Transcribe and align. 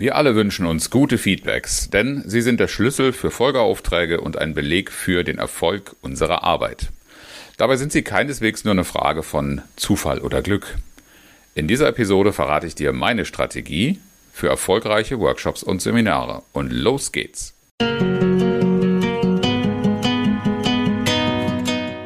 Wir 0.00 0.14
alle 0.14 0.36
wünschen 0.36 0.64
uns 0.64 0.90
gute 0.90 1.18
Feedbacks, 1.18 1.90
denn 1.90 2.22
sie 2.24 2.40
sind 2.40 2.60
der 2.60 2.68
Schlüssel 2.68 3.12
für 3.12 3.32
Folgeaufträge 3.32 4.20
und 4.20 4.38
ein 4.38 4.54
Beleg 4.54 4.92
für 4.92 5.24
den 5.24 5.38
Erfolg 5.38 5.96
unserer 6.02 6.44
Arbeit. 6.44 6.90
Dabei 7.56 7.74
sind 7.74 7.90
sie 7.90 8.02
keineswegs 8.02 8.62
nur 8.62 8.70
eine 8.70 8.84
Frage 8.84 9.24
von 9.24 9.60
Zufall 9.74 10.20
oder 10.20 10.40
Glück. 10.40 10.76
In 11.56 11.66
dieser 11.66 11.88
Episode 11.88 12.32
verrate 12.32 12.68
ich 12.68 12.76
dir 12.76 12.92
meine 12.92 13.24
Strategie 13.24 13.98
für 14.32 14.46
erfolgreiche 14.46 15.18
Workshops 15.18 15.64
und 15.64 15.82
Seminare. 15.82 16.44
Und 16.52 16.72
los 16.72 17.10
geht's! 17.10 17.54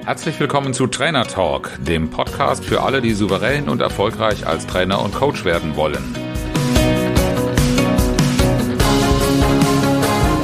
Herzlich 0.06 0.40
willkommen 0.40 0.72
zu 0.72 0.86
Trainer 0.86 1.26
Talk, 1.26 1.72
dem 1.86 2.08
Podcast 2.08 2.64
für 2.64 2.82
alle, 2.82 3.02
die 3.02 3.12
souverän 3.12 3.68
und 3.68 3.82
erfolgreich 3.82 4.46
als 4.46 4.66
Trainer 4.66 5.02
und 5.02 5.14
Coach 5.14 5.44
werden 5.44 5.76
wollen. 5.76 6.31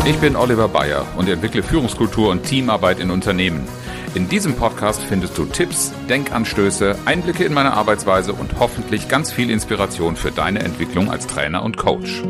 Ich 0.08 0.16
bin 0.16 0.36
Oliver 0.36 0.68
Bayer 0.68 1.06
und 1.18 1.28
entwickle 1.28 1.62
Führungskultur 1.62 2.30
und 2.30 2.42
Teamarbeit 2.42 2.98
in 2.98 3.10
Unternehmen. 3.10 3.68
In 4.14 4.26
diesem 4.26 4.54
Podcast 4.54 5.02
findest 5.02 5.36
du 5.36 5.44
Tipps, 5.44 5.92
Denkanstöße, 6.08 6.98
Einblicke 7.04 7.44
in 7.44 7.52
meine 7.52 7.74
Arbeitsweise 7.74 8.32
und 8.32 8.58
hoffentlich 8.58 9.10
ganz 9.10 9.30
viel 9.30 9.50
Inspiration 9.50 10.16
für 10.16 10.30
deine 10.30 10.60
Entwicklung 10.60 11.10
als 11.10 11.26
Trainer 11.26 11.62
und 11.62 11.76
Coach. 11.76 12.22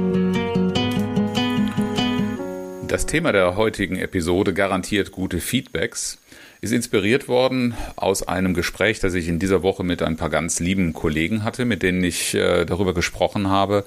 Das 2.88 3.06
Thema 3.06 3.30
der 3.30 3.54
heutigen 3.54 3.94
Episode 3.96 4.54
garantiert 4.54 5.12
gute 5.12 5.38
Feedbacks 5.38 6.18
ist 6.60 6.72
inspiriert 6.72 7.28
worden 7.28 7.74
aus 7.96 8.26
einem 8.26 8.54
Gespräch, 8.54 9.00
das 9.00 9.14
ich 9.14 9.28
in 9.28 9.38
dieser 9.38 9.62
Woche 9.62 9.84
mit 9.84 10.02
ein 10.02 10.16
paar 10.16 10.30
ganz 10.30 10.60
lieben 10.60 10.92
Kollegen 10.92 11.44
hatte, 11.44 11.64
mit 11.64 11.82
denen 11.82 12.02
ich 12.02 12.34
äh, 12.34 12.64
darüber 12.64 12.94
gesprochen 12.94 13.48
habe, 13.48 13.84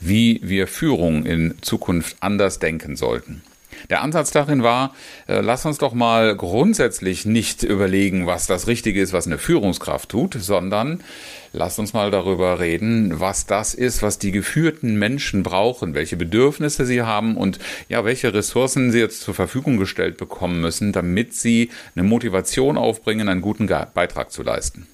wie 0.00 0.40
wir 0.42 0.66
Führung 0.66 1.26
in 1.26 1.54
Zukunft 1.60 2.16
anders 2.20 2.58
denken 2.58 2.96
sollten. 2.96 3.42
Der 3.90 4.02
Ansatz 4.02 4.30
darin 4.30 4.62
war, 4.62 4.94
äh, 5.28 5.40
lass 5.40 5.66
uns 5.66 5.78
doch 5.78 5.92
mal 5.92 6.36
grundsätzlich 6.36 7.26
nicht 7.26 7.62
überlegen, 7.62 8.26
was 8.26 8.46
das 8.46 8.66
Richtige 8.66 9.00
ist, 9.00 9.12
was 9.12 9.26
eine 9.26 9.38
Führungskraft 9.38 10.08
tut, 10.08 10.34
sondern 10.34 11.02
lass 11.52 11.78
uns 11.78 11.92
mal 11.92 12.10
darüber 12.10 12.60
reden, 12.60 13.20
was 13.20 13.46
das 13.46 13.74
ist, 13.74 14.02
was 14.02 14.18
die 14.18 14.32
geführten 14.32 14.98
Menschen 14.98 15.42
brauchen, 15.42 15.94
welche 15.94 16.16
Bedürfnisse 16.16 16.86
sie 16.86 17.02
haben 17.02 17.36
und 17.36 17.58
ja, 17.88 18.04
welche 18.04 18.32
Ressourcen 18.32 18.90
sie 18.90 19.00
jetzt 19.00 19.20
zur 19.20 19.34
Verfügung 19.34 19.76
gestellt 19.76 20.16
bekommen 20.16 20.60
müssen, 20.60 20.92
damit 20.92 21.34
sie 21.34 21.70
eine 21.94 22.04
Motivation 22.04 22.78
aufbringen, 22.78 23.28
einen 23.28 23.42
guten 23.42 23.66
Beitrag 23.66 24.30
zu 24.32 24.42
leisten. 24.42 24.86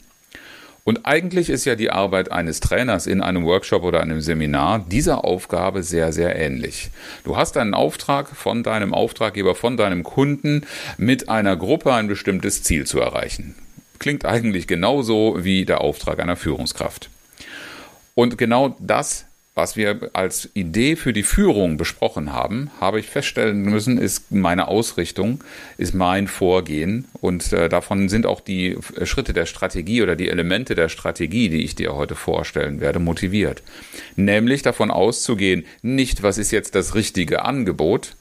Und 0.84 1.04
eigentlich 1.04 1.50
ist 1.50 1.64
ja 1.64 1.74
die 1.74 1.90
Arbeit 1.90 2.32
eines 2.32 2.60
Trainers 2.60 3.06
in 3.06 3.20
einem 3.20 3.44
Workshop 3.44 3.82
oder 3.82 4.00
einem 4.00 4.20
Seminar 4.20 4.84
dieser 4.88 5.24
Aufgabe 5.24 5.82
sehr, 5.82 6.12
sehr 6.12 6.36
ähnlich. 6.36 6.90
Du 7.24 7.36
hast 7.36 7.56
einen 7.56 7.74
Auftrag 7.74 8.28
von 8.28 8.62
deinem 8.62 8.94
Auftraggeber, 8.94 9.54
von 9.54 9.76
deinem 9.76 10.02
Kunden, 10.02 10.66
mit 10.96 11.28
einer 11.28 11.56
Gruppe 11.56 11.92
ein 11.92 12.08
bestimmtes 12.08 12.62
Ziel 12.62 12.86
zu 12.86 13.00
erreichen. 13.00 13.54
Klingt 13.98 14.24
eigentlich 14.24 14.66
genauso 14.66 15.44
wie 15.44 15.64
der 15.64 15.82
Auftrag 15.82 16.20
einer 16.20 16.36
Führungskraft. 16.36 17.10
Und 18.14 18.38
genau 18.38 18.76
das 18.78 19.26
was 19.60 19.76
wir 19.76 20.08
als 20.14 20.48
Idee 20.54 20.96
für 20.96 21.12
die 21.12 21.22
Führung 21.22 21.76
besprochen 21.76 22.32
haben, 22.32 22.70
habe 22.80 22.98
ich 22.98 23.08
feststellen 23.08 23.60
müssen, 23.60 23.98
ist 23.98 24.32
meine 24.32 24.68
Ausrichtung, 24.68 25.44
ist 25.76 25.92
mein 25.92 26.28
Vorgehen 26.28 27.04
und 27.20 27.52
äh, 27.52 27.68
davon 27.68 28.08
sind 28.08 28.24
auch 28.24 28.40
die 28.40 28.78
Schritte 29.02 29.34
der 29.34 29.44
Strategie 29.44 30.00
oder 30.00 30.16
die 30.16 30.30
Elemente 30.30 30.74
der 30.74 30.88
Strategie, 30.88 31.50
die 31.50 31.62
ich 31.62 31.74
dir 31.74 31.94
heute 31.94 32.14
vorstellen 32.14 32.80
werde, 32.80 33.00
motiviert. 33.00 33.62
Nämlich 34.16 34.62
davon 34.62 34.90
auszugehen, 34.90 35.66
nicht 35.82 36.22
was 36.22 36.38
ist 36.38 36.52
jetzt 36.52 36.74
das 36.74 36.94
richtige 36.94 37.44
Angebot, 37.44 38.16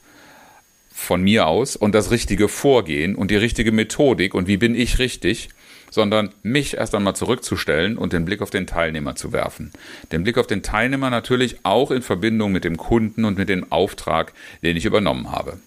von 0.91 1.23
mir 1.23 1.47
aus 1.47 1.77
und 1.77 1.95
das 1.95 2.11
richtige 2.11 2.49
Vorgehen 2.49 3.15
und 3.15 3.31
die 3.31 3.37
richtige 3.37 3.71
Methodik 3.71 4.33
und 4.33 4.49
wie 4.49 4.57
bin 4.57 4.75
ich 4.75 4.99
richtig, 4.99 5.47
sondern 5.89 6.29
mich 6.43 6.77
erst 6.77 6.95
einmal 6.95 7.15
zurückzustellen 7.15 7.97
und 7.97 8.13
den 8.13 8.25
Blick 8.25 8.41
auf 8.41 8.49
den 8.49 8.67
Teilnehmer 8.67 9.15
zu 9.15 9.33
werfen. 9.33 9.71
Den 10.11 10.23
Blick 10.23 10.37
auf 10.37 10.47
den 10.47 10.63
Teilnehmer 10.63 11.09
natürlich 11.09 11.57
auch 11.63 11.91
in 11.91 12.01
Verbindung 12.01 12.51
mit 12.51 12.63
dem 12.63 12.77
Kunden 12.77 13.25
und 13.25 13.37
mit 13.37 13.49
dem 13.49 13.71
Auftrag, 13.71 14.33
den 14.63 14.77
ich 14.77 14.85
übernommen 14.85 15.31
habe. 15.31 15.59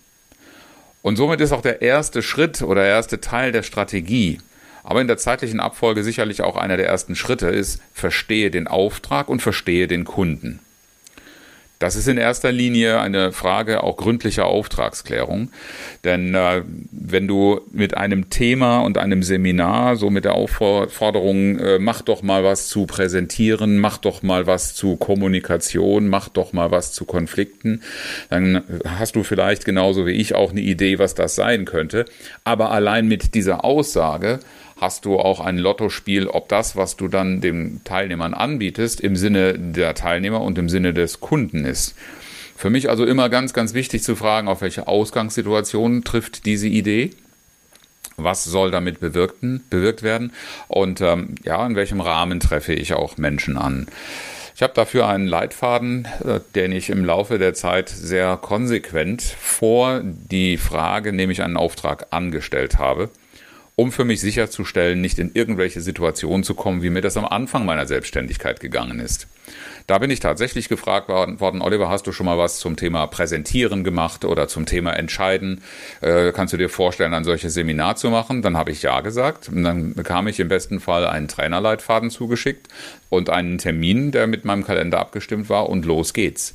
Und 1.03 1.17
somit 1.17 1.41
ist 1.41 1.53
auch 1.53 1.63
der 1.63 1.83
erste 1.83 2.23
Schritt 2.23 2.63
oder 2.63 2.85
erste 2.85 3.21
Teil 3.21 3.53
der 3.53 3.65
Strategie, 3.65 4.39
aber 4.85 5.01
in 5.01 5.07
der 5.07 5.19
zeitlichen 5.19 5.61
Abfolge 5.61 6.03
sicherlich 6.03 6.43
auch 6.43 6.57
einer 6.57 6.77
der 6.77 6.87
ersten 6.87 7.15
Schritte 7.17 7.49
ist, 7.49 7.81
verstehe 7.93 8.51
den 8.51 8.67
Auftrag 8.67 9.29
und 9.29 9.43
verstehe 9.43 9.89
den 9.89 10.05
Kunden. 10.05 10.61
Das 11.83 11.97
ist 11.97 12.07
in 12.07 12.17
erster 12.17 12.53
Linie 12.53 13.01
eine 13.01 13.33
Frage 13.33 13.83
auch 13.83 13.97
gründlicher 13.97 14.47
Auftragsklärung. 14.47 15.51
Denn 16.05 16.33
äh, 16.33 16.63
wenn 16.93 17.27
du 17.27 17.61
mit 17.73 17.97
einem 17.97 18.31
Thema 18.31 18.83
und 18.83 18.99
einem 18.99 19.25
Seminar 19.25 19.97
so 19.97 20.09
mit 20.09 20.25
der 20.25 20.37
Aufforderung, 20.37 21.59
äh, 21.59 21.81
mach 21.81 22.03
doch 22.03 22.23
mal 22.23 22.45
was 22.45 22.69
zu 22.69 22.87
präsentieren, 22.87 23.81
mach 23.81 23.99
doch 23.99 24.23
mal 24.23 24.47
was 24.47 24.77
zu 24.77 24.95
Kommunikation, 24.95 26.07
mach 26.07 26.29
doch 26.29 26.53
mal 26.53 26.71
was 26.71 26.93
zu 26.93 27.05
Konflikten, 27.05 27.83
dann 28.31 28.63
hast 28.87 29.17
du 29.17 29.25
vielleicht 29.25 29.65
genauso 29.65 30.07
wie 30.07 30.13
ich 30.13 30.37
auch 30.37 30.53
eine 30.53 30.61
Idee, 30.61 31.01
was 31.01 31.17
das 31.17 31.35
sein 31.35 31.65
könnte. 31.65 32.05
Aber 32.45 32.71
allein 32.71 33.09
mit 33.09 33.35
dieser 33.35 33.65
Aussage 33.65 34.39
hast 34.83 35.05
du 35.05 35.19
auch 35.19 35.41
ein 35.41 35.59
Lottospiel, 35.59 36.27
ob 36.27 36.49
das, 36.49 36.77
was 36.77 36.97
du 36.97 37.07
dann 37.07 37.41
den 37.41 37.81
Teilnehmern 37.85 38.35
anbietest, 38.35 39.01
im 39.01 39.15
Sinne 39.17 39.57
der 39.57 39.95
Teilnehmer 39.95 40.43
und 40.43 40.59
im 40.59 40.69
Sinne 40.69 40.93
des 40.93 41.21
Kunden 41.21 41.65
ist. 41.65 41.95
Für 42.57 42.69
mich 42.69 42.91
also 42.91 43.07
immer 43.07 43.29
ganz, 43.29 43.55
ganz 43.55 43.75
wichtig 43.75 44.03
zu 44.03 44.17
fragen, 44.17 44.49
auf 44.49 44.61
welche 44.61 44.89
Ausgangssituation 44.89 46.03
trifft 46.05 46.45
diese 46.45 46.69
Idee 46.69 47.11
was 48.19 48.45
soll 48.45 48.71
damit 48.71 49.01
bewirkten, 49.01 49.65
bewirkt 49.71 50.03
werden 50.03 50.33
und 50.69 51.01
ähm, 51.01 51.35
ja, 51.45 51.67
in 51.67 51.75
welchem 51.77 52.01
Rahmen 52.01 52.41
treffe 52.41 52.75
ich 52.75 52.93
auch 52.93 53.17
Menschen 53.17 53.57
an. 53.57 53.87
Ich 54.55 54.63
habe 54.63 54.75
dafür 54.75 55.09
einen 55.09 55.27
Leitfaden, 55.27 56.07
äh, 56.25 56.41
den 56.55 56.73
ich 56.73 56.91
im 56.91 57.07
Laufe 57.07 57.39
der 57.39 57.55
Zeit 57.55 57.89
sehr 57.89 58.37
konsequent 58.37 59.23
vor 59.23 60.03
die 60.05 60.59
Frage, 60.59 61.13
nehme 61.13 61.33
ich 61.33 61.43
einen 61.43 61.57
Auftrag 61.57 62.09
angestellt 62.11 62.79
habe 62.79 63.09
um 63.75 63.91
für 63.91 64.05
mich 64.05 64.21
sicherzustellen, 64.21 65.01
nicht 65.01 65.19
in 65.19 65.31
irgendwelche 65.35 65.81
Situationen 65.81 66.45
zu 66.45 66.55
kommen, 66.55 66.83
wie 66.83 66.91
mir 66.91 67.01
das 67.01 67.17
am 67.17 67.25
Anfang 67.25 67.65
meiner 67.65 67.87
Selbstständigkeit 67.87 68.61
gegangen 68.61 69.01
ist. 69.01 69.27
Da 69.87 69.99
bin 69.99 70.11
ich 70.11 70.21
tatsächlich 70.21 70.69
gefragt 70.69 71.09
worden, 71.09 71.63
Oliver, 71.63 71.89
hast 71.89 72.07
du 72.07 72.13
schon 72.13 72.27
mal 72.27 72.39
was 72.39 72.59
zum 72.59 72.77
Thema 72.77 73.07
Präsentieren 73.07 73.83
gemacht 73.83 74.25
oder 74.25 74.47
zum 74.47 74.67
Thema 74.67 74.93
Entscheiden? 74.93 75.63
Äh, 76.01 76.33
kannst 76.33 76.53
du 76.53 76.57
dir 76.57 76.69
vorstellen, 76.69 77.15
ein 77.15 77.25
solches 77.25 77.55
Seminar 77.55 77.97
zu 77.97 78.11
machen? 78.11 78.43
Dann 78.43 78.57
habe 78.57 78.71
ich 78.71 78.83
ja 78.83 79.01
gesagt. 79.01 79.49
Und 79.49 79.65
dann 79.65 79.95
bekam 79.95 80.29
ich 80.29 80.39
im 80.39 80.49
besten 80.49 80.79
Fall 80.79 81.07
einen 81.07 81.29
Trainerleitfaden 81.29 82.11
zugeschickt 82.11 82.69
und 83.09 83.31
einen 83.31 83.59
Termin, 83.59 84.13
der 84.13 84.27
mit 84.27 84.45
meinem 84.45 84.65
Kalender 84.65 85.01
abgestimmt 85.01 85.49
war 85.49 85.69
und 85.69 85.85
los 85.85 86.13
geht's. 86.13 86.55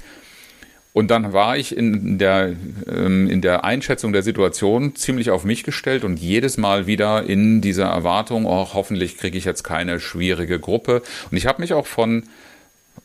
Und 0.97 1.11
dann 1.11 1.31
war 1.31 1.55
ich 1.55 1.77
in 1.77 2.17
der, 2.17 2.55
ähm, 2.91 3.29
in 3.29 3.41
der 3.41 3.63
Einschätzung 3.63 4.13
der 4.13 4.23
Situation 4.23 4.95
ziemlich 4.95 5.29
auf 5.29 5.43
mich 5.43 5.63
gestellt 5.63 6.03
und 6.03 6.17
jedes 6.17 6.57
Mal 6.57 6.87
wieder 6.87 7.21
in 7.21 7.61
dieser 7.61 7.85
Erwartung, 7.85 8.47
oh, 8.47 8.69
hoffentlich 8.73 9.15
kriege 9.15 9.37
ich 9.37 9.45
jetzt 9.45 9.61
keine 9.61 9.99
schwierige 9.99 10.59
Gruppe. 10.59 11.03
Und 11.29 11.37
ich 11.37 11.45
habe 11.45 11.61
mich 11.61 11.73
auch 11.73 11.85
von 11.85 12.23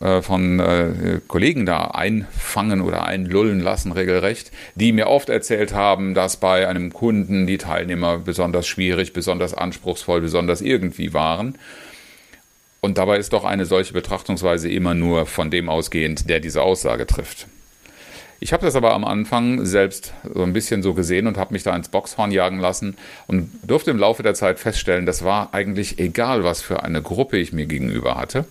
äh, 0.01 0.23
von 0.23 0.59
äh, 0.59 1.21
Kollegen 1.29 1.67
da 1.67 1.89
einfangen 1.89 2.81
oder 2.81 3.05
einlullen 3.05 3.61
lassen, 3.61 3.93
regelrecht, 3.93 4.53
die 4.75 4.93
mir 4.93 5.09
oft 5.09 5.29
erzählt 5.29 5.75
haben, 5.75 6.15
dass 6.15 6.39
bei 6.39 6.67
einem 6.67 6.95
Kunden 6.95 7.47
die 7.47 7.59
Teilnehmer 7.59 8.17
besonders 8.17 8.67
schwierig, 8.67 9.13
besonders 9.13 9.53
anspruchsvoll, 9.53 10.23
besonders 10.23 10.63
irgendwie 10.63 11.13
waren. 11.13 11.59
Und 12.81 12.97
dabei 12.97 13.19
ist 13.19 13.35
doch 13.35 13.45
eine 13.45 13.67
solche 13.67 13.93
Betrachtungsweise 13.93 14.71
immer 14.71 14.95
nur 14.95 15.27
von 15.27 15.51
dem 15.51 15.69
ausgehend, 15.69 16.31
der 16.31 16.41
diese 16.41 16.63
Aussage 16.63 17.07
trifft. 17.07 17.49
Ich 18.43 18.53
habe 18.53 18.67
das 18.67 18.75
aber 18.75 18.93
am 18.93 19.05
Anfang 19.05 19.65
selbst 19.65 20.15
so 20.35 20.43
ein 20.43 20.53
bisschen 20.53 20.83
so 20.83 20.95
gesehen 20.95 21.29
und 21.29 21.37
habe 21.37 21.53
mich 21.53 21.63
da 21.63 21.77
ins 21.77 21.89
Boxhorn 21.89 22.33
jagen 22.33 22.59
lassen 22.59 22.97
und 23.29 23.49
durfte 23.65 23.93
im 23.93 23.99
Laufe 23.99 24.25
der 24.25 24.35
Zeit 24.35 24.59
feststellen, 24.59 25.07
das 25.07 25.23
war 25.23 25.55
eigentlich 25.55 26.01
egal, 26.01 26.43
was 26.43 26.61
für 26.61 26.83
eine 26.83 27.03
Gruppe 27.03 27.39
ich 27.39 27.53
mir 27.53 27.67
gegenüber 27.67 28.17
hatte. 28.17 28.45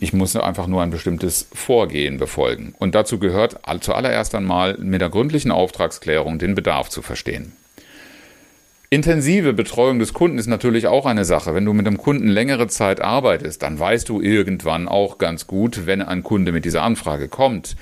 Ich 0.00 0.12
musste 0.12 0.42
einfach 0.42 0.66
nur 0.66 0.82
ein 0.82 0.90
bestimmtes 0.90 1.46
Vorgehen 1.54 2.18
befolgen. 2.18 2.74
Und 2.80 2.96
dazu 2.96 3.20
gehört 3.20 3.60
zuallererst 3.80 4.34
einmal 4.34 4.78
mit 4.78 5.00
der 5.00 5.10
gründlichen 5.10 5.52
Auftragsklärung 5.52 6.40
den 6.40 6.56
Bedarf 6.56 6.88
zu 6.88 7.02
verstehen. 7.02 7.52
Intensive 8.90 9.52
Betreuung 9.52 10.00
des 10.00 10.12
Kunden 10.12 10.38
ist 10.38 10.48
natürlich 10.48 10.88
auch 10.88 11.06
eine 11.06 11.24
Sache. 11.24 11.54
Wenn 11.54 11.64
du 11.64 11.72
mit 11.72 11.86
einem 11.86 11.98
Kunden 11.98 12.26
längere 12.26 12.66
Zeit 12.66 13.00
arbeitest, 13.00 13.62
dann 13.62 13.78
weißt 13.78 14.08
du 14.08 14.20
irgendwann 14.20 14.88
auch 14.88 15.18
ganz 15.18 15.46
gut, 15.46 15.86
wenn 15.86 16.02
ein 16.02 16.24
Kunde 16.24 16.50
mit 16.50 16.64
dieser 16.64 16.82
Anfrage 16.82 17.28
kommt, 17.28 17.76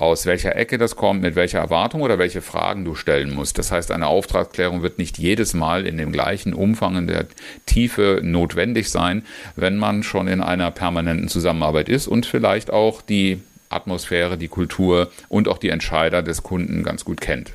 aus 0.00 0.24
welcher 0.24 0.56
Ecke 0.56 0.78
das 0.78 0.96
kommt, 0.96 1.20
mit 1.20 1.36
welcher 1.36 1.58
Erwartung 1.58 2.00
oder 2.00 2.18
welche 2.18 2.40
Fragen 2.40 2.86
du 2.86 2.94
stellen 2.94 3.34
musst. 3.34 3.58
Das 3.58 3.70
heißt, 3.70 3.90
eine 3.90 4.06
Auftragsklärung 4.06 4.82
wird 4.82 4.98
nicht 4.98 5.18
jedes 5.18 5.52
Mal 5.52 5.86
in 5.86 5.98
dem 5.98 6.10
gleichen 6.10 6.54
Umfang, 6.54 6.96
in 6.96 7.06
der 7.06 7.26
Tiefe 7.66 8.20
notwendig 8.22 8.90
sein, 8.90 9.24
wenn 9.56 9.76
man 9.76 10.02
schon 10.02 10.26
in 10.26 10.40
einer 10.40 10.70
permanenten 10.70 11.28
Zusammenarbeit 11.28 11.90
ist 11.90 12.06
und 12.06 12.24
vielleicht 12.24 12.70
auch 12.70 13.02
die 13.02 13.42
Atmosphäre, 13.68 14.38
die 14.38 14.48
Kultur 14.48 15.10
und 15.28 15.48
auch 15.48 15.58
die 15.58 15.68
Entscheider 15.68 16.22
des 16.22 16.42
Kunden 16.42 16.82
ganz 16.82 17.04
gut 17.04 17.20
kennt. 17.20 17.52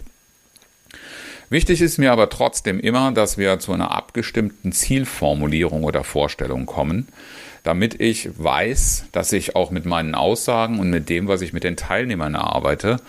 Wichtig 1.50 1.82
ist 1.82 1.98
mir 1.98 2.12
aber 2.12 2.30
trotzdem 2.30 2.80
immer, 2.80 3.12
dass 3.12 3.38
wir 3.38 3.60
zu 3.60 3.74
einer 3.74 3.92
abgestimmten 3.92 4.72
Zielformulierung 4.72 5.84
oder 5.84 6.04
Vorstellung 6.04 6.66
kommen, 6.66 7.08
damit 7.66 8.00
ich 8.00 8.30
weiß, 8.38 9.06
dass 9.12 9.34
ich 9.34 9.56
auch 9.56 9.72
mit 9.72 9.86
meinen 9.86 10.16
Aussagen 10.16 10.80
und 10.80 10.90
mit 10.90 11.10
dem, 11.10 11.28
was 11.28 11.42
ich 11.42 11.52
mit 11.52 11.64
den 11.64 11.76
Teilnehmern 11.76 12.36
erarbeite, 12.36 13.02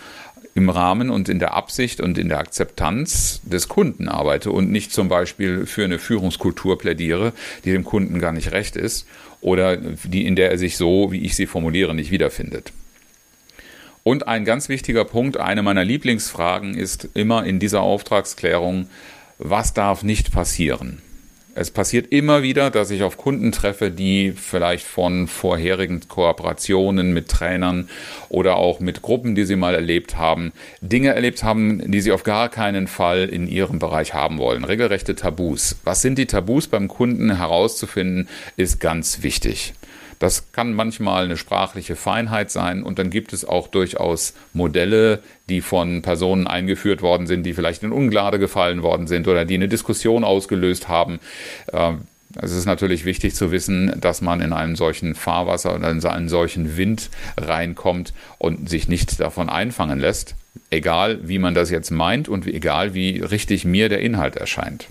im 0.55 0.71
Rahmen 0.71 1.11
und 1.11 1.29
in 1.29 1.39
der 1.39 1.53
Absicht 1.53 2.01
und 2.01 2.17
in 2.17 2.31
der 2.31 2.39
Akzeptanz 2.39 3.43
des 3.45 3.69
Kunden 3.69 4.09
arbeite 4.09 4.51
und 4.51 4.73
nicht 4.73 4.91
zum 4.91 5.09
Beispiel 5.09 5.67
für 5.67 5.85
eine 5.85 5.99
Führungskultur 5.99 6.79
plädiere, 6.79 7.35
die 7.67 7.73
dem 7.73 7.85
Kunden 7.85 8.19
gar 8.19 8.33
nicht 8.33 8.53
recht 8.53 8.75
ist 8.75 9.07
oder 9.43 9.77
die, 9.77 10.27
in 10.27 10.35
der 10.35 10.51
er 10.51 10.57
sich 10.57 10.79
so, 10.79 11.13
wie 11.13 11.21
ich 11.21 11.37
sie 11.37 11.45
formuliere, 11.45 11.95
nicht 11.95 12.11
wiederfindet. 12.11 12.73
Und 14.03 14.27
ein 14.27 14.47
ganz 14.47 14.71
wichtiger 14.71 15.05
Punkt, 15.05 15.37
eine 15.37 15.63
meiner 15.63 15.85
Lieblingsfragen 15.85 16.75
ist 16.75 17.09
immer 17.13 17.45
in 17.45 17.59
dieser 17.59 17.83
Auftragsklärung, 17.83 18.89
was 19.37 19.75
darf 19.75 20.03
nicht 20.03 20.33
passieren? 20.33 21.03
Es 21.59 21.71
passiert 21.71 22.13
immer 22.13 22.43
wieder, 22.43 22.71
dass 22.71 22.91
ich 22.91 23.03
auf 23.03 23.17
Kunden 23.17 23.51
treffe, 23.51 23.91
die 23.91 24.33
vielleicht 24.33 24.85
von 24.85 25.27
vorherigen 25.27 26.07
Kooperationen 26.07 27.15
mit 27.15 27.29
Trainern 27.29 27.89
oder 28.29 28.57
auch 28.57 28.79
mit 28.79 29.01
Gruppen, 29.01 29.35
die 29.35 29.47
sie 29.47 29.57
mal 29.57 29.75
erlebt 29.75 30.19
haben, 30.19 30.53
Dinge 30.83 31.15
erlebt 31.15 31.43
haben, 31.43 31.91
die 31.91 32.03
sie 32.03 32.13
auf 32.13 32.25
gar 32.25 32.51
keinen 32.51 32.87
Fall 32.87 33.25
in 33.31 33.49
ihrem 33.49 33.79
Bereich 33.79 34.13
haben 34.13 34.37
wollen. 34.37 34.65
Regelrechte 34.65 35.15
Tabus. 35.15 35.77
Was 35.83 36.03
sind 36.03 36.19
die 36.19 36.27
Tabus 36.27 36.67
beim 36.67 36.89
Kunden 36.89 37.35
herauszufinden, 37.35 38.29
ist 38.59 38.79
ganz 38.79 39.23
wichtig. 39.23 39.73
Das 40.19 40.53
kann 40.53 40.75
manchmal 40.75 41.25
eine 41.25 41.37
sprachliche 41.37 41.97
Feinheit 41.97 42.51
sein 42.51 42.83
und 42.83 42.99
dann 42.99 43.11
gibt 43.11 43.33
es 43.33 43.45
auch 43.45 43.69
durchaus 43.69 44.35
Modelle, 44.53 45.21
die 45.49 45.61
von 45.61 46.03
Personen 46.03 46.47
eingeführt 46.47 47.03
worden 47.03 47.27
sind, 47.27 47.45
die 47.45 47.55
vielleicht 47.55 47.83
in 47.83 47.93
Unglade 47.93 48.39
gefallen 48.39 48.83
worden 48.83 49.07
sind 49.07 49.29
oder 49.29 49.45
die 49.45 49.55
eine 49.55 49.69
Diskussion 49.69 50.25
ausgelöst 50.25 50.89
haben. 50.89 51.21
Ähm, 51.73 52.03
es 52.41 52.53
ist 52.53 52.67
natürlich 52.67 53.05
wichtig 53.05 53.35
zu 53.35 53.51
wissen, 53.51 53.99
dass 54.01 54.21
man 54.21 54.41
in 54.41 54.53
einem 54.53 54.77
solchen 54.77 55.15
Fahrwasser 55.15 55.75
oder 55.75 55.91
in 55.91 56.05
einen 56.05 56.29
solchen 56.29 56.77
Wind 56.77 57.09
reinkommt 57.39 58.13
und 58.39 58.69
sich 58.69 58.89
nicht 58.89 59.21
davon 59.21 59.49
einfangen 59.49 59.99
lässt, 59.99 60.35
egal 60.71 61.21
wie 61.23 61.39
man 61.39 61.55
das 61.55 61.71
jetzt 61.71 61.91
meint 61.91 62.29
und 62.29 62.47
egal 62.47 62.95
wie 62.95 63.21
richtig 63.21 63.65
mir 63.65 63.89
der 63.89 64.01
Inhalt 64.01 64.37
erscheint. 64.37 64.89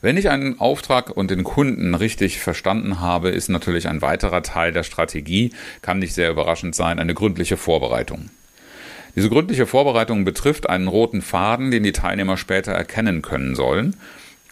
Wenn 0.00 0.16
ich 0.16 0.30
einen 0.30 0.60
Auftrag 0.60 1.10
und 1.10 1.30
den 1.30 1.44
Kunden 1.44 1.94
richtig 1.94 2.40
verstanden 2.40 3.00
habe, 3.00 3.30
ist 3.30 3.48
natürlich 3.48 3.88
ein 3.88 4.02
weiterer 4.02 4.42
Teil 4.42 4.72
der 4.72 4.82
Strategie, 4.82 5.52
kann 5.82 5.98
nicht 5.98 6.14
sehr 6.14 6.30
überraschend 6.30 6.74
sein, 6.74 6.98
eine 6.98 7.14
gründliche 7.14 7.56
Vorbereitung. 7.56 8.30
Diese 9.16 9.28
gründliche 9.28 9.66
Vorbereitung 9.66 10.24
betrifft 10.24 10.68
einen 10.68 10.88
roten 10.88 11.22
Faden, 11.22 11.70
den 11.70 11.82
die 11.82 11.92
Teilnehmer 11.92 12.36
später 12.36 12.72
erkennen 12.72 13.22
können 13.22 13.54
sollen. 13.54 13.96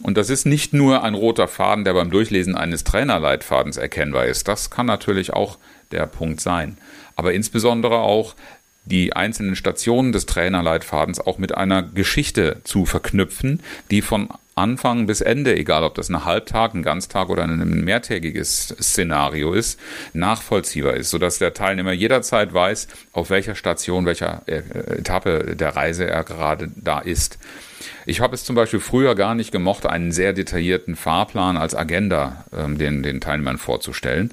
Und 0.00 0.16
das 0.16 0.30
ist 0.30 0.46
nicht 0.46 0.72
nur 0.72 1.02
ein 1.02 1.14
roter 1.14 1.48
Faden, 1.48 1.84
der 1.84 1.94
beim 1.94 2.10
Durchlesen 2.10 2.56
eines 2.56 2.84
Trainerleitfadens 2.84 3.76
erkennbar 3.76 4.26
ist. 4.26 4.46
Das 4.46 4.70
kann 4.70 4.86
natürlich 4.86 5.32
auch 5.32 5.58
der 5.90 6.06
Punkt 6.06 6.40
sein. 6.40 6.78
Aber 7.16 7.32
insbesondere 7.32 7.98
auch 7.98 8.34
die 8.84 9.12
einzelnen 9.12 9.56
Stationen 9.56 10.12
des 10.12 10.26
Trainerleitfadens 10.26 11.20
auch 11.20 11.38
mit 11.38 11.56
einer 11.56 11.82
Geschichte 11.82 12.58
zu 12.64 12.86
verknüpfen, 12.86 13.60
die 13.90 14.02
von 14.02 14.28
Anfang 14.58 15.06
bis 15.06 15.20
Ende, 15.20 15.56
egal 15.56 15.84
ob 15.84 15.94
das 15.94 16.08
ein 16.08 16.24
Halbtag, 16.24 16.74
ein 16.74 16.82
Ganztag 16.82 17.28
oder 17.28 17.44
ein 17.44 17.84
mehrtägiges 17.84 18.74
Szenario 18.80 19.52
ist, 19.52 19.80
nachvollziehbar 20.12 20.94
ist, 20.94 21.10
sodass 21.10 21.38
der 21.38 21.54
Teilnehmer 21.54 21.92
jederzeit 21.92 22.52
weiß, 22.52 22.88
auf 23.12 23.30
welcher 23.30 23.54
Station, 23.54 24.04
welcher 24.06 24.42
äh, 24.46 24.62
Etappe 24.98 25.56
der 25.56 25.76
Reise 25.76 26.06
er 26.06 26.24
gerade 26.24 26.70
da 26.76 26.98
ist. 26.98 27.38
Ich 28.06 28.20
habe 28.20 28.34
es 28.34 28.44
zum 28.44 28.56
Beispiel 28.56 28.80
früher 28.80 29.14
gar 29.14 29.34
nicht 29.34 29.52
gemocht, 29.52 29.86
einen 29.86 30.12
sehr 30.12 30.32
detaillierten 30.32 30.96
Fahrplan 30.96 31.56
als 31.56 31.74
Agenda 31.74 32.44
ähm, 32.56 32.78
den, 32.78 33.02
den 33.02 33.20
Teilnehmern 33.20 33.58
vorzustellen. 33.58 34.32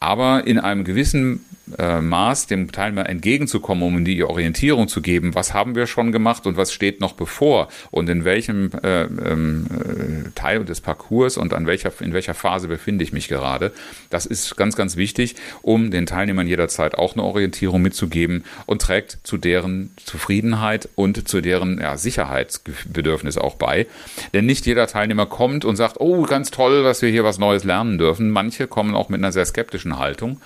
Aber 0.00 0.46
in 0.46 0.58
einem 0.58 0.84
gewissen 0.84 1.44
äh, 1.78 2.00
Maß 2.00 2.46
dem 2.46 2.72
Teilnehmer 2.72 3.08
entgegenzukommen, 3.08 3.82
um 3.82 4.04
die 4.04 4.22
Orientierung 4.24 4.88
zu 4.88 5.02
geben, 5.02 5.34
was 5.34 5.54
haben 5.54 5.74
wir 5.74 5.86
schon 5.86 6.12
gemacht 6.12 6.46
und 6.46 6.56
was 6.56 6.72
steht 6.72 7.00
noch 7.00 7.12
bevor 7.12 7.68
und 7.90 8.08
in 8.08 8.24
welchem 8.24 8.70
äh, 8.82 9.02
ähm, 9.02 9.66
äh, 9.70 10.30
Teil 10.34 10.64
des 10.64 10.80
Parcours 10.80 11.36
und 11.36 11.54
an 11.54 11.66
welcher, 11.66 11.92
in 12.00 12.12
welcher 12.12 12.34
Phase 12.34 12.68
befinde 12.68 13.04
ich 13.04 13.12
mich 13.12 13.28
gerade. 13.28 13.72
Das 14.10 14.26
ist 14.26 14.56
ganz, 14.56 14.76
ganz 14.76 14.96
wichtig, 14.96 15.36
um 15.62 15.90
den 15.90 16.06
Teilnehmern 16.06 16.46
jederzeit 16.46 16.96
auch 16.96 17.14
eine 17.14 17.22
Orientierung 17.22 17.82
mitzugeben 17.82 18.44
und 18.66 18.82
trägt 18.82 19.18
zu 19.22 19.36
deren 19.36 19.90
Zufriedenheit 20.04 20.88
und 20.94 21.28
zu 21.28 21.40
deren 21.40 21.80
ja, 21.80 21.96
Sicherheitsbedürfnis 21.96 23.38
auch 23.38 23.56
bei. 23.56 23.86
Denn 24.32 24.46
nicht 24.46 24.66
jeder 24.66 24.86
Teilnehmer 24.86 25.26
kommt 25.26 25.64
und 25.64 25.76
sagt, 25.76 26.00
oh, 26.00 26.22
ganz 26.22 26.50
toll, 26.50 26.82
dass 26.82 27.02
wir 27.02 27.10
hier 27.10 27.24
was 27.24 27.38
Neues 27.38 27.64
lernen 27.64 27.98
dürfen. 27.98 28.30
Manche 28.30 28.66
kommen 28.66 28.94
auch 28.94 29.08
mit 29.08 29.20
einer 29.20 29.32
sehr 29.32 29.46
skeptischen 29.46 29.98
Haltung. 29.98 30.40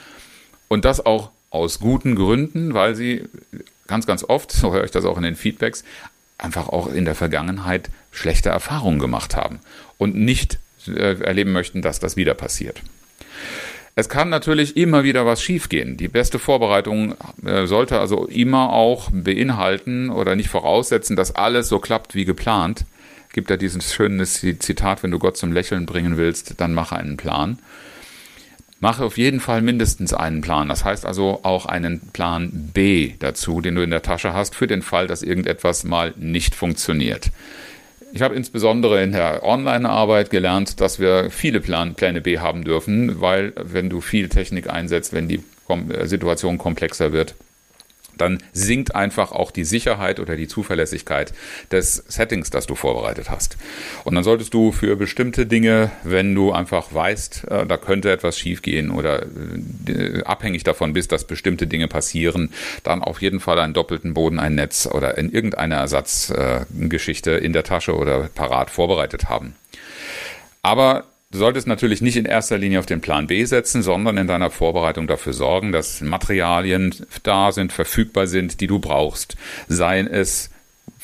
Und 0.69 0.85
das 0.85 1.05
auch 1.05 1.31
aus 1.51 1.79
guten 1.79 2.15
Gründen, 2.15 2.75
weil 2.75 2.95
sie 2.95 3.25
ganz, 3.87 4.07
ganz 4.07 4.25
oft, 4.25 4.53
so 4.53 4.73
höre 4.73 4.85
ich 4.85 4.91
das 4.91 5.05
auch 5.05 5.17
in 5.17 5.23
den 5.23 5.37
Feedbacks, 5.37 5.85
einfach 6.39 6.69
auch 6.69 6.93
in 6.93 7.05
der 7.05 7.15
Vergangenheit 7.15 7.91
schlechte 8.11 8.51
Erfahrungen 8.51 8.99
gemacht 8.99 9.37
haben 9.37 9.61
und 9.99 10.17
nicht 10.17 10.59
äh, 10.87 11.21
erleben 11.21 11.53
möchten, 11.53 11.83
dass 11.83 11.99
das 11.99 12.17
wieder 12.17 12.35
passiert. 12.35 12.83
Es 13.99 14.11
kann 14.11 14.29
natürlich 14.29 14.77
immer 14.77 15.05
wieder 15.05 15.25
was 15.25 15.43
schiefgehen. 15.43 15.97
Die 15.97 16.09
beste 16.09 16.39
Vorbereitung 16.39 17.15
äh, 17.43 17.67
sollte 17.67 17.99
also 17.99 18.27
immer 18.27 18.71
auch 18.75 19.09
beinhalten 19.11 20.11
oder 20.11 20.37
nicht 20.37 20.51
voraussetzen, 20.51 21.17
dass 21.17 21.35
alles 21.35 21.71
so 21.71 21.79
klappt 21.79 22.15
wie 22.15 22.27
geplant. 22.27 22.85
Gibt 23.33 23.49
ja 23.49 23.57
dieses 23.57 23.95
schöne 23.95 24.27
Zitat, 24.27 25.03
wenn 25.03 25.13
du 25.13 25.19
Gott 25.19 25.39
zum 25.39 25.51
Lächeln 25.51 25.87
bringen 25.87 26.19
willst, 26.19 26.61
dann 26.61 26.75
mache 26.75 26.97
einen 26.97 27.17
Plan. 27.17 27.59
Mache 28.79 29.05
auf 29.05 29.17
jeden 29.17 29.41
Fall 29.41 29.63
mindestens 29.63 30.13
einen 30.13 30.43
Plan. 30.43 30.69
Das 30.69 30.85
heißt 30.85 31.07
also 31.07 31.41
auch 31.43 31.67
einen 31.67 32.01
Plan 32.13 32.71
B 32.75 33.15
dazu, 33.19 33.61
den 33.61 33.75
du 33.75 33.83
in 33.83 33.91
der 33.91 34.03
Tasche 34.03 34.35
hast, 34.35 34.55
für 34.55 34.67
den 34.67 34.83
Fall, 34.83 35.07
dass 35.07 35.23
irgendetwas 35.23 35.85
mal 35.85 36.13
nicht 36.17 36.55
funktioniert. 36.55 37.31
Ich 38.13 38.23
habe 38.23 38.35
insbesondere 38.35 39.03
in 39.03 39.13
der 39.13 39.43
Online-Arbeit 39.45 40.31
gelernt, 40.31 40.81
dass 40.81 41.01
wir 41.01 41.31
viele 41.31 41.61
Plan 41.61 41.95
Pläne 41.95 42.21
B 42.21 42.39
haben 42.39 42.65
dürfen, 42.65 43.21
weil 43.21 43.53
wenn 43.57 43.91
du 43.91 44.01
viel 44.01 44.29
Technik 44.29 44.71
einsetzt, 44.71 45.13
wenn 45.13 45.29
die 45.29 45.43
Situation 46.05 46.59
komplexer 46.59 47.13
wird, 47.13 47.35
dann 48.17 48.43
sinkt 48.53 48.95
einfach 48.95 49.33
auch 49.33 49.51
die 49.51 49.65
Sicherheit 49.65 50.21
oder 50.21 50.37
die 50.37 50.49
Zuverlässigkeit 50.49 51.33
des 51.71 52.05
Settings, 52.09 52.51
das 52.51 52.67
du 52.67 52.75
vorbereitet 52.75 53.31
hast. 53.31 53.57
Und 54.05 54.15
dann 54.15 54.25
solltest 54.25 54.55
du 54.55 54.73
für 54.73 54.97
bestimmte 54.97 55.47
Dinge, 55.47 55.91
wenn 56.05 56.35
du 56.35 56.53
einfach 56.53 56.93
weißt, 56.93 57.45
äh, 57.51 57.67
da 57.67 57.77
könnte 57.77 58.11
etwas 58.11 58.39
schiefgehen 58.39 58.91
oder 58.91 59.27
äh, 59.87 60.23
abhängig 60.25 60.65
davon 60.65 60.93
bist, 60.93 61.13
dass 61.13 61.25
bestimmte 61.25 61.67
Dinge 61.67 61.89
passieren, 61.89 62.53
dann 62.83 63.03
auf 63.03 63.21
jeden 63.21 63.41
Fall 63.41 63.59
einen 63.59 63.75
doppelten 63.75 64.15
Boden, 64.15 64.39
ein 64.39 64.55
Netz 64.55 64.87
oder 64.87 65.19
in 65.19 65.31
irgendeiner 65.31 65.77
Ersatzgeschichte 65.77 67.33
in 67.33 67.53
der 67.53 67.65
Tasche 67.65 67.95
oder 67.97 68.29
parat 68.35 68.71
vorbereitet 68.71 69.29
haben. 69.29 69.55
Aber 70.63 71.05
Du 71.37 71.41
solltest 71.41 71.67
natürlich 71.67 72.01
nicht 72.01 72.17
in 72.17 72.25
erster 72.25 72.57
Linie 72.57 72.79
auf 72.79 72.87
den 72.87 73.03
Plan 73.03 73.27
B 73.27 73.45
setzen, 73.45 73.83
sondern 73.83 74.17
in 74.17 74.27
deiner 74.27 74.51
Vorbereitung 74.51 75.07
dafür 75.07 75.35
sorgen, 75.35 75.71
dass 75.71 76.01
Materialien 76.01 76.95
da 77.25 77.53
sind, 77.53 77.75
verfügbar 77.75 78.27
sind, 78.27 78.63
die 78.63 78.67
du 78.67 78.79
brauchst. 78.79 79.37
Seien 79.69 80.07
es 80.07 80.49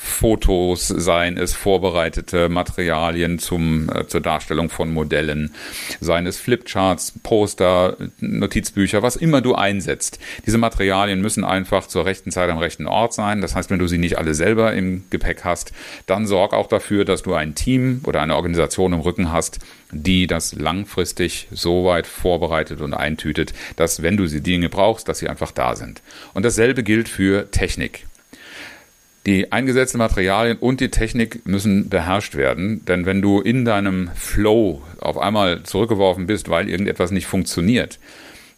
Fotos, 0.04 0.88
seien 0.88 1.38
es 1.38 1.54
vorbereitete 1.54 2.48
Materialien 2.48 3.38
zum, 3.38 3.88
äh, 3.88 4.06
zur 4.08 4.20
Darstellung 4.20 4.68
von 4.68 4.92
Modellen, 4.92 5.54
seien 6.00 6.26
es 6.26 6.38
Flipcharts, 6.38 7.14
Poster, 7.22 7.96
Notizbücher, 8.18 9.02
was 9.02 9.14
immer 9.14 9.40
du 9.40 9.54
einsetzt. 9.54 10.18
Diese 10.44 10.58
Materialien 10.58 11.20
müssen 11.20 11.44
einfach 11.44 11.86
zur 11.86 12.04
rechten 12.04 12.32
Zeit 12.32 12.50
am 12.50 12.58
rechten 12.58 12.88
Ort 12.88 13.14
sein. 13.14 13.40
Das 13.40 13.54
heißt, 13.54 13.70
wenn 13.70 13.78
du 13.78 13.86
sie 13.86 13.98
nicht 13.98 14.18
alle 14.18 14.34
selber 14.34 14.74
im 14.74 15.04
Gepäck 15.10 15.44
hast, 15.44 15.72
dann 16.06 16.26
sorg 16.26 16.52
auch 16.52 16.66
dafür, 16.66 17.04
dass 17.04 17.22
du 17.22 17.34
ein 17.34 17.54
Team 17.54 18.00
oder 18.04 18.22
eine 18.22 18.34
Organisation 18.34 18.92
im 18.92 19.00
Rücken 19.00 19.32
hast, 19.32 19.60
die 19.92 20.26
das 20.26 20.54
langfristig 20.54 21.46
so 21.52 21.84
weit 21.84 22.08
vorbereitet 22.08 22.80
und 22.80 22.92
eintütet, 22.92 23.54
dass 23.76 24.02
wenn 24.02 24.16
du 24.16 24.26
sie 24.26 24.40
Dinge 24.40 24.68
brauchst, 24.68 25.08
dass 25.08 25.20
sie 25.20 25.28
einfach 25.28 25.52
da 25.52 25.76
sind. 25.76 26.02
Und 26.34 26.44
dasselbe 26.44 26.82
gilt 26.82 27.08
für 27.08 27.50
Technik. 27.50 28.06
Die 29.26 29.52
eingesetzten 29.52 29.98
Materialien 29.98 30.58
und 30.58 30.80
die 30.80 30.90
Technik 30.90 31.46
müssen 31.46 31.88
beherrscht 31.88 32.34
werden, 32.34 32.84
denn 32.86 33.06
wenn 33.06 33.22
du 33.22 33.40
in 33.40 33.64
deinem 33.64 34.10
Flow 34.16 34.82
auf 35.00 35.16
einmal 35.16 35.62
zurückgeworfen 35.62 36.26
bist, 36.26 36.48
weil 36.48 36.68
irgendetwas 36.68 37.12
nicht 37.12 37.26
funktioniert, 37.26 38.00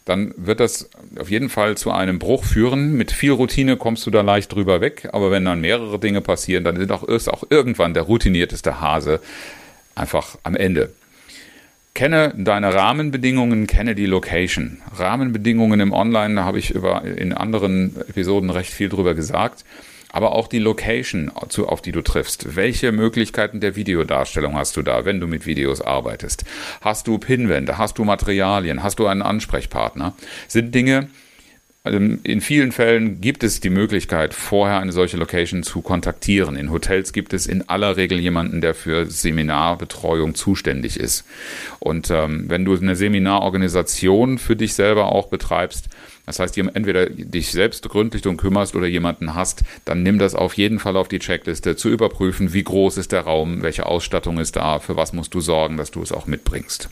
dann 0.05 0.33
wird 0.37 0.59
das 0.59 0.89
auf 1.19 1.29
jeden 1.29 1.49
Fall 1.49 1.77
zu 1.77 1.91
einem 1.91 2.19
Bruch 2.19 2.45
führen. 2.45 2.93
Mit 2.93 3.11
viel 3.11 3.31
Routine 3.31 3.77
kommst 3.77 4.05
du 4.05 4.11
da 4.11 4.21
leicht 4.21 4.53
drüber 4.53 4.81
weg, 4.81 5.09
aber 5.11 5.31
wenn 5.31 5.45
dann 5.45 5.61
mehrere 5.61 5.99
Dinge 5.99 6.21
passieren, 6.21 6.63
dann 6.63 6.77
ist 6.77 6.91
auch, 6.91 7.03
ist 7.03 7.27
auch 7.27 7.43
irgendwann 7.49 7.93
der 7.93 8.03
routinierteste 8.03 8.81
Hase 8.81 9.19
einfach 9.95 10.37
am 10.43 10.55
Ende. 10.55 10.91
Kenne 11.95 12.33
deine 12.37 12.73
Rahmenbedingungen, 12.73 13.67
kenne 13.67 13.95
die 13.95 14.05
Location. 14.05 14.79
Rahmenbedingungen 14.97 15.79
im 15.79 15.93
Online, 15.93 16.35
da 16.35 16.43
habe 16.43 16.59
ich 16.59 16.71
über, 16.71 17.03
in 17.03 17.33
anderen 17.33 17.95
Episoden 18.09 18.49
recht 18.49 18.71
viel 18.71 18.89
drüber 18.89 19.13
gesagt. 19.13 19.63
Aber 20.11 20.31
auch 20.31 20.47
die 20.47 20.59
Location, 20.59 21.29
auf 21.29 21.81
die 21.81 21.91
du 21.91 22.01
triffst. 22.01 22.55
Welche 22.55 22.91
Möglichkeiten 22.91 23.59
der 23.59 23.75
Videodarstellung 23.75 24.55
hast 24.55 24.77
du 24.77 24.81
da, 24.81 25.05
wenn 25.05 25.19
du 25.19 25.27
mit 25.27 25.45
Videos 25.45 25.81
arbeitest? 25.81 26.45
Hast 26.81 27.07
du 27.07 27.17
Pinwände? 27.17 27.77
Hast 27.77 27.97
du 27.97 28.05
Materialien? 28.05 28.81
Hast 28.81 28.99
du 28.99 29.07
einen 29.07 29.21
Ansprechpartner? 29.21 30.13
Sind 30.47 30.73
Dinge, 30.73 31.09
in 31.85 32.41
vielen 32.41 32.71
Fällen 32.71 33.21
gibt 33.21 33.43
es 33.43 33.59
die 33.59 33.69
Möglichkeit, 33.69 34.33
vorher 34.33 34.79
eine 34.79 34.91
solche 34.91 35.17
Location 35.17 35.61
zu 35.61 35.81
kontaktieren. 35.81 36.55
In 36.55 36.71
Hotels 36.71 37.13
gibt 37.13 37.31
es 37.31 37.45
in 37.45 37.69
aller 37.69 37.95
Regel 37.95 38.19
jemanden, 38.19 38.59
der 38.59 38.73
für 38.73 39.05
Seminarbetreuung 39.05 40.33
zuständig 40.33 40.99
ist. 40.99 41.25
Und 41.79 42.09
ähm, 42.09 42.45
wenn 42.47 42.65
du 42.65 42.75
eine 42.75 42.95
Seminarorganisation 42.95 44.39
für 44.39 44.55
dich 44.55 44.73
selber 44.73 45.11
auch 45.11 45.27
betreibst, 45.27 45.89
das 46.25 46.39
heißt, 46.39 46.57
entweder 46.57 47.05
dich 47.07 47.51
selbst 47.51 47.87
gründlich 47.87 48.23
darum 48.23 48.37
kümmerst 48.37 48.75
oder 48.75 48.87
jemanden 48.87 49.35
hast, 49.35 49.61
dann 49.85 50.01
nimm 50.01 50.17
das 50.17 50.33
auf 50.33 50.55
jeden 50.55 50.79
Fall 50.79 50.97
auf 50.97 51.07
die 51.07 51.19
Checkliste, 51.19 51.75
zu 51.75 51.89
überprüfen, 51.89 52.51
wie 52.51 52.63
groß 52.63 52.97
ist 52.97 53.11
der 53.11 53.21
Raum, 53.21 53.61
welche 53.61 53.85
Ausstattung 53.85 54.39
ist 54.39 54.55
da, 54.55 54.79
für 54.79 54.95
was 54.95 55.13
musst 55.13 55.35
du 55.35 55.41
sorgen, 55.41 55.77
dass 55.77 55.91
du 55.91 56.01
es 56.01 56.11
auch 56.11 56.25
mitbringst. 56.25 56.89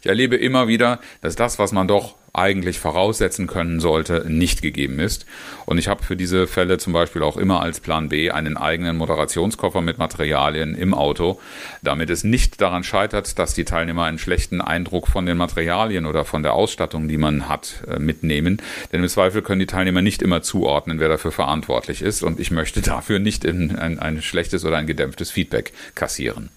Ich 0.00 0.08
erlebe 0.08 0.36
immer 0.36 0.66
wieder, 0.66 0.98
dass 1.20 1.36
das, 1.36 1.60
was 1.60 1.70
man 1.70 1.86
doch 1.86 2.16
eigentlich 2.34 2.80
voraussetzen 2.80 3.46
können 3.46 3.78
sollte, 3.78 4.24
nicht 4.28 4.60
gegeben 4.60 4.98
ist. 4.98 5.24
Und 5.66 5.78
ich 5.78 5.88
habe 5.88 6.02
für 6.02 6.16
diese 6.16 6.46
Fälle 6.46 6.78
zum 6.78 6.92
Beispiel 6.92 7.22
auch 7.22 7.36
immer 7.36 7.62
als 7.62 7.78
Plan 7.80 8.08
B 8.08 8.30
einen 8.30 8.56
eigenen 8.56 8.96
Moderationskoffer 8.96 9.80
mit 9.80 9.98
Materialien 9.98 10.74
im 10.74 10.94
Auto, 10.94 11.40
damit 11.80 12.10
es 12.10 12.24
nicht 12.24 12.60
daran 12.60 12.82
scheitert, 12.82 13.38
dass 13.38 13.54
die 13.54 13.64
Teilnehmer 13.64 14.04
einen 14.04 14.18
schlechten 14.18 14.60
Eindruck 14.60 15.06
von 15.06 15.26
den 15.26 15.36
Materialien 15.36 16.06
oder 16.06 16.24
von 16.24 16.42
der 16.42 16.54
Ausstattung, 16.54 17.06
die 17.06 17.18
man 17.18 17.48
hat, 17.48 17.84
äh, 17.88 18.00
mitnehmen. 18.00 18.60
Denn 18.92 19.02
im 19.02 19.08
Zweifel 19.08 19.40
können 19.40 19.60
die 19.60 19.66
Teilnehmer 19.66 20.02
nicht 20.02 20.20
immer 20.20 20.42
zuordnen, 20.42 20.98
wer 20.98 21.08
dafür 21.08 21.32
verantwortlich 21.32 22.02
ist. 22.02 22.24
Und 22.24 22.40
ich 22.40 22.50
möchte 22.50 22.80
dafür 22.82 23.20
nicht 23.20 23.44
ein, 23.44 23.78
ein 23.78 24.22
schlechtes 24.22 24.64
oder 24.64 24.76
ein 24.76 24.88
gedämpftes 24.88 25.30
Feedback 25.30 25.72
kassieren. 25.94 26.50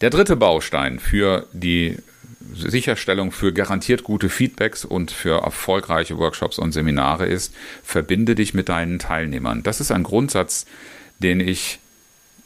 Der 0.00 0.10
dritte 0.10 0.34
Baustein 0.34 0.98
für 0.98 1.46
die 1.52 1.96
Sicherstellung 2.54 3.32
für 3.32 3.52
garantiert 3.52 4.04
gute 4.04 4.28
Feedbacks 4.28 4.84
und 4.84 5.10
für 5.10 5.42
erfolgreiche 5.42 6.18
Workshops 6.18 6.58
und 6.58 6.72
Seminare 6.72 7.26
ist, 7.26 7.54
verbinde 7.82 8.34
dich 8.34 8.54
mit 8.54 8.68
deinen 8.68 8.98
Teilnehmern. 8.98 9.62
Das 9.62 9.80
ist 9.80 9.90
ein 9.90 10.02
Grundsatz, 10.02 10.66
den 11.18 11.40
ich 11.40 11.78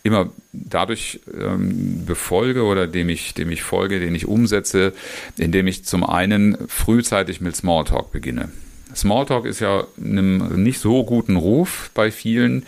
immer 0.02 0.30
dadurch 0.52 1.20
ähm, 1.38 2.06
befolge 2.06 2.62
oder 2.64 2.86
dem 2.86 3.08
ich, 3.08 3.34
dem 3.34 3.50
ich 3.50 3.62
folge, 3.62 4.00
den 4.00 4.14
ich 4.14 4.26
umsetze, 4.26 4.92
indem 5.36 5.66
ich 5.66 5.84
zum 5.84 6.04
einen 6.04 6.56
frühzeitig 6.68 7.40
mit 7.40 7.56
Smalltalk 7.56 8.12
beginne. 8.12 8.48
Smalltalk 8.94 9.44
ist 9.44 9.60
ja 9.60 9.86
einem 10.02 10.62
nicht 10.62 10.80
so 10.80 11.04
guten 11.04 11.36
Ruf 11.36 11.90
bei 11.94 12.10
vielen, 12.10 12.64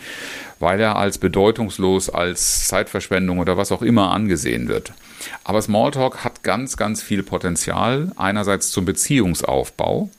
weil 0.61 0.79
er 0.79 0.95
als 0.95 1.17
bedeutungslos, 1.17 2.09
als 2.09 2.67
Zeitverschwendung 2.67 3.39
oder 3.39 3.57
was 3.57 3.71
auch 3.71 3.81
immer 3.81 4.11
angesehen 4.11 4.67
wird. 4.67 4.93
Aber 5.43 5.61
Smalltalk 5.61 6.23
hat 6.23 6.43
ganz, 6.43 6.77
ganz 6.77 7.01
viel 7.01 7.23
Potenzial. 7.23 8.11
Einerseits 8.15 8.71
zum 8.71 8.85
Beziehungsaufbau, 8.85 10.09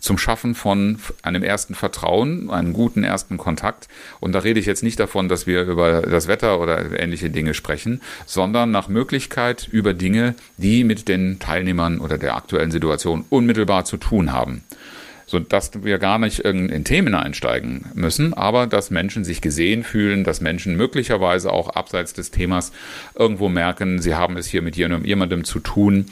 zum 0.00 0.18
Schaffen 0.18 0.54
von 0.54 0.98
einem 1.22 1.42
ersten 1.42 1.74
Vertrauen, 1.74 2.50
einem 2.50 2.72
guten 2.72 3.02
ersten 3.02 3.36
Kontakt. 3.36 3.88
Und 4.20 4.32
da 4.32 4.40
rede 4.40 4.60
ich 4.60 4.66
jetzt 4.66 4.82
nicht 4.82 5.00
davon, 5.00 5.28
dass 5.28 5.46
wir 5.46 5.62
über 5.62 6.02
das 6.02 6.28
Wetter 6.28 6.60
oder 6.60 6.98
ähnliche 6.98 7.30
Dinge 7.30 7.54
sprechen, 7.54 8.00
sondern 8.26 8.70
nach 8.70 8.88
Möglichkeit 8.88 9.68
über 9.70 9.94
Dinge, 9.94 10.34
die 10.56 10.84
mit 10.84 11.08
den 11.08 11.38
Teilnehmern 11.38 12.00
oder 12.00 12.18
der 12.18 12.36
aktuellen 12.36 12.70
Situation 12.70 13.24
unmittelbar 13.28 13.84
zu 13.84 13.96
tun 13.96 14.32
haben 14.32 14.62
so 15.28 15.38
dass 15.38 15.84
wir 15.84 15.98
gar 15.98 16.18
nicht 16.18 16.40
in 16.40 16.84
Themen 16.84 17.14
einsteigen 17.14 17.84
müssen, 17.92 18.32
aber 18.32 18.66
dass 18.66 18.90
Menschen 18.90 19.24
sich 19.24 19.42
gesehen 19.42 19.84
fühlen, 19.84 20.24
dass 20.24 20.40
Menschen 20.40 20.74
möglicherweise 20.74 21.52
auch 21.52 21.68
abseits 21.68 22.14
des 22.14 22.30
Themas 22.30 22.72
irgendwo 23.14 23.50
merken, 23.50 24.00
sie 24.00 24.14
haben 24.14 24.38
es 24.38 24.46
hier 24.46 24.62
mit 24.62 24.76
jemandem 24.76 25.44
zu 25.44 25.60
tun, 25.60 26.06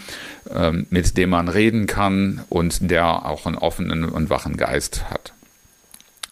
ähm, 0.54 0.86
mit 0.90 1.16
dem 1.16 1.30
man 1.30 1.48
reden 1.48 1.86
kann 1.86 2.44
und 2.50 2.90
der 2.90 3.24
auch 3.24 3.46
einen 3.46 3.56
offenen 3.56 4.04
und 4.04 4.28
wachen 4.28 4.58
Geist 4.58 5.10
hat. 5.10 5.32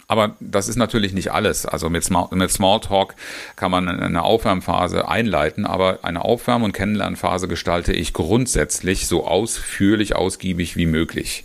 Aber 0.07 0.37
das 0.41 0.69
ist 0.69 0.77
natürlich 0.77 1.15
nicht 1.15 1.33
alles. 1.33 1.65
Also 1.65 1.89
mit, 1.89 2.05
Small, 2.05 2.29
mit 2.33 2.51
Smalltalk 2.51 3.15
kann 3.57 3.71
man 3.71 3.89
eine 3.89 4.23
Aufwärmphase 4.23 5.09
einleiten, 5.09 5.65
aber 5.65 6.01
eine 6.03 6.23
Aufwärm- 6.23 6.63
und 6.63 6.73
Kennenlernphase 6.73 7.49
gestalte 7.49 7.95
ich 7.95 8.13
grundsätzlich 8.13 9.07
so 9.07 9.27
ausführlich, 9.27 10.15
ausgiebig 10.15 10.77
wie 10.77 10.85
möglich. 10.85 11.45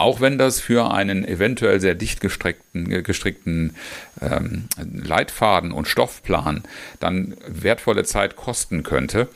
Auch 0.00 0.20
wenn 0.20 0.38
das 0.38 0.60
für 0.60 0.92
einen 0.92 1.26
eventuell 1.26 1.80
sehr 1.80 1.96
dicht 1.96 2.20
gestrickten, 2.20 3.02
gestrickten 3.02 3.74
ähm, 4.20 4.68
Leitfaden 4.78 5.72
und 5.72 5.88
Stoffplan 5.88 6.62
dann 7.00 7.36
wertvolle 7.48 8.04
Zeit 8.04 8.36
kosten 8.36 8.84
könnte. 8.84 9.26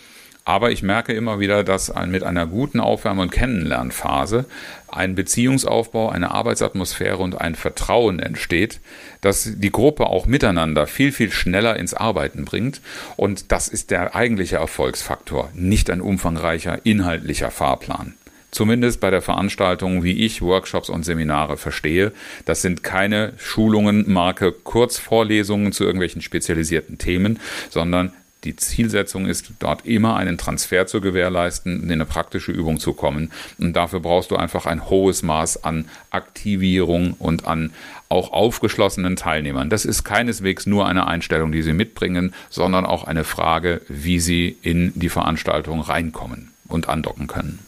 Aber 0.44 0.70
ich 0.70 0.84
merke 0.84 1.12
immer 1.12 1.40
wieder, 1.40 1.64
dass 1.64 1.92
mit 2.06 2.22
einer 2.22 2.46
guten 2.46 2.78
Aufwärme- 2.78 3.22
und 3.22 3.30
Kennenlernphase 3.30 4.44
ein 4.88 5.16
Beziehungsaufbau, 5.16 6.10
eine 6.10 6.30
Arbeitsatmosphäre 6.30 7.18
und 7.18 7.40
ein 7.40 7.54
Vertrauen 7.56 8.20
entsteht, 8.20 8.80
das 9.20 9.52
die 9.56 9.70
Gruppe 9.70 10.06
auch 10.06 10.26
miteinander 10.26 10.86
viel, 10.86 11.10
viel 11.10 11.32
schneller 11.32 11.76
ins 11.76 11.94
Arbeiten 11.94 12.44
bringt. 12.44 12.80
Und 13.16 13.50
das 13.50 13.68
ist 13.68 13.90
der 13.90 14.14
eigentliche 14.14 14.56
Erfolgsfaktor, 14.56 15.50
nicht 15.54 15.90
ein 15.90 16.00
umfangreicher 16.00 16.84
inhaltlicher 16.84 17.50
Fahrplan 17.50 18.14
zumindest 18.52 19.00
bei 19.00 19.10
der 19.10 19.22
Veranstaltung, 19.22 20.04
wie 20.04 20.24
ich 20.24 20.40
Workshops 20.42 20.88
und 20.88 21.04
Seminare 21.04 21.56
verstehe. 21.56 22.12
Das 22.44 22.62
sind 22.62 22.84
keine 22.84 23.32
Schulungen, 23.38 24.12
Marke 24.12 24.52
Kurzvorlesungen 24.52 25.72
zu 25.72 25.82
irgendwelchen 25.82 26.22
spezialisierten 26.22 26.98
Themen, 26.98 27.40
sondern 27.70 28.12
die 28.44 28.56
Zielsetzung 28.56 29.26
ist, 29.26 29.52
dort 29.60 29.86
immer 29.86 30.16
einen 30.16 30.36
Transfer 30.36 30.86
zu 30.86 31.00
gewährleisten, 31.00 31.84
in 31.84 31.92
eine 31.92 32.04
praktische 32.04 32.50
Übung 32.50 32.80
zu 32.80 32.92
kommen. 32.92 33.30
Und 33.58 33.74
dafür 33.74 34.00
brauchst 34.00 34.32
du 34.32 34.36
einfach 34.36 34.66
ein 34.66 34.90
hohes 34.90 35.22
Maß 35.22 35.62
an 35.62 35.84
Aktivierung 36.10 37.14
und 37.18 37.46
an 37.46 37.72
auch 38.08 38.32
aufgeschlossenen 38.32 39.16
Teilnehmern. 39.16 39.70
Das 39.70 39.84
ist 39.84 40.02
keineswegs 40.04 40.66
nur 40.66 40.86
eine 40.86 41.06
Einstellung, 41.06 41.52
die 41.52 41.62
sie 41.62 41.72
mitbringen, 41.72 42.34
sondern 42.50 42.84
auch 42.84 43.04
eine 43.04 43.24
Frage, 43.24 43.80
wie 43.88 44.18
sie 44.18 44.56
in 44.62 44.92
die 44.96 45.08
Veranstaltung 45.08 45.80
reinkommen 45.80 46.50
und 46.66 46.88
andocken 46.88 47.28
können. 47.28 47.60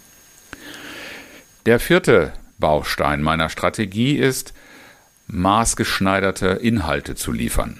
Der 1.66 1.80
vierte 1.80 2.34
Baustein 2.58 3.22
meiner 3.22 3.48
Strategie 3.48 4.16
ist, 4.16 4.52
maßgeschneiderte 5.28 6.48
Inhalte 6.48 7.14
zu 7.14 7.32
liefern. 7.32 7.78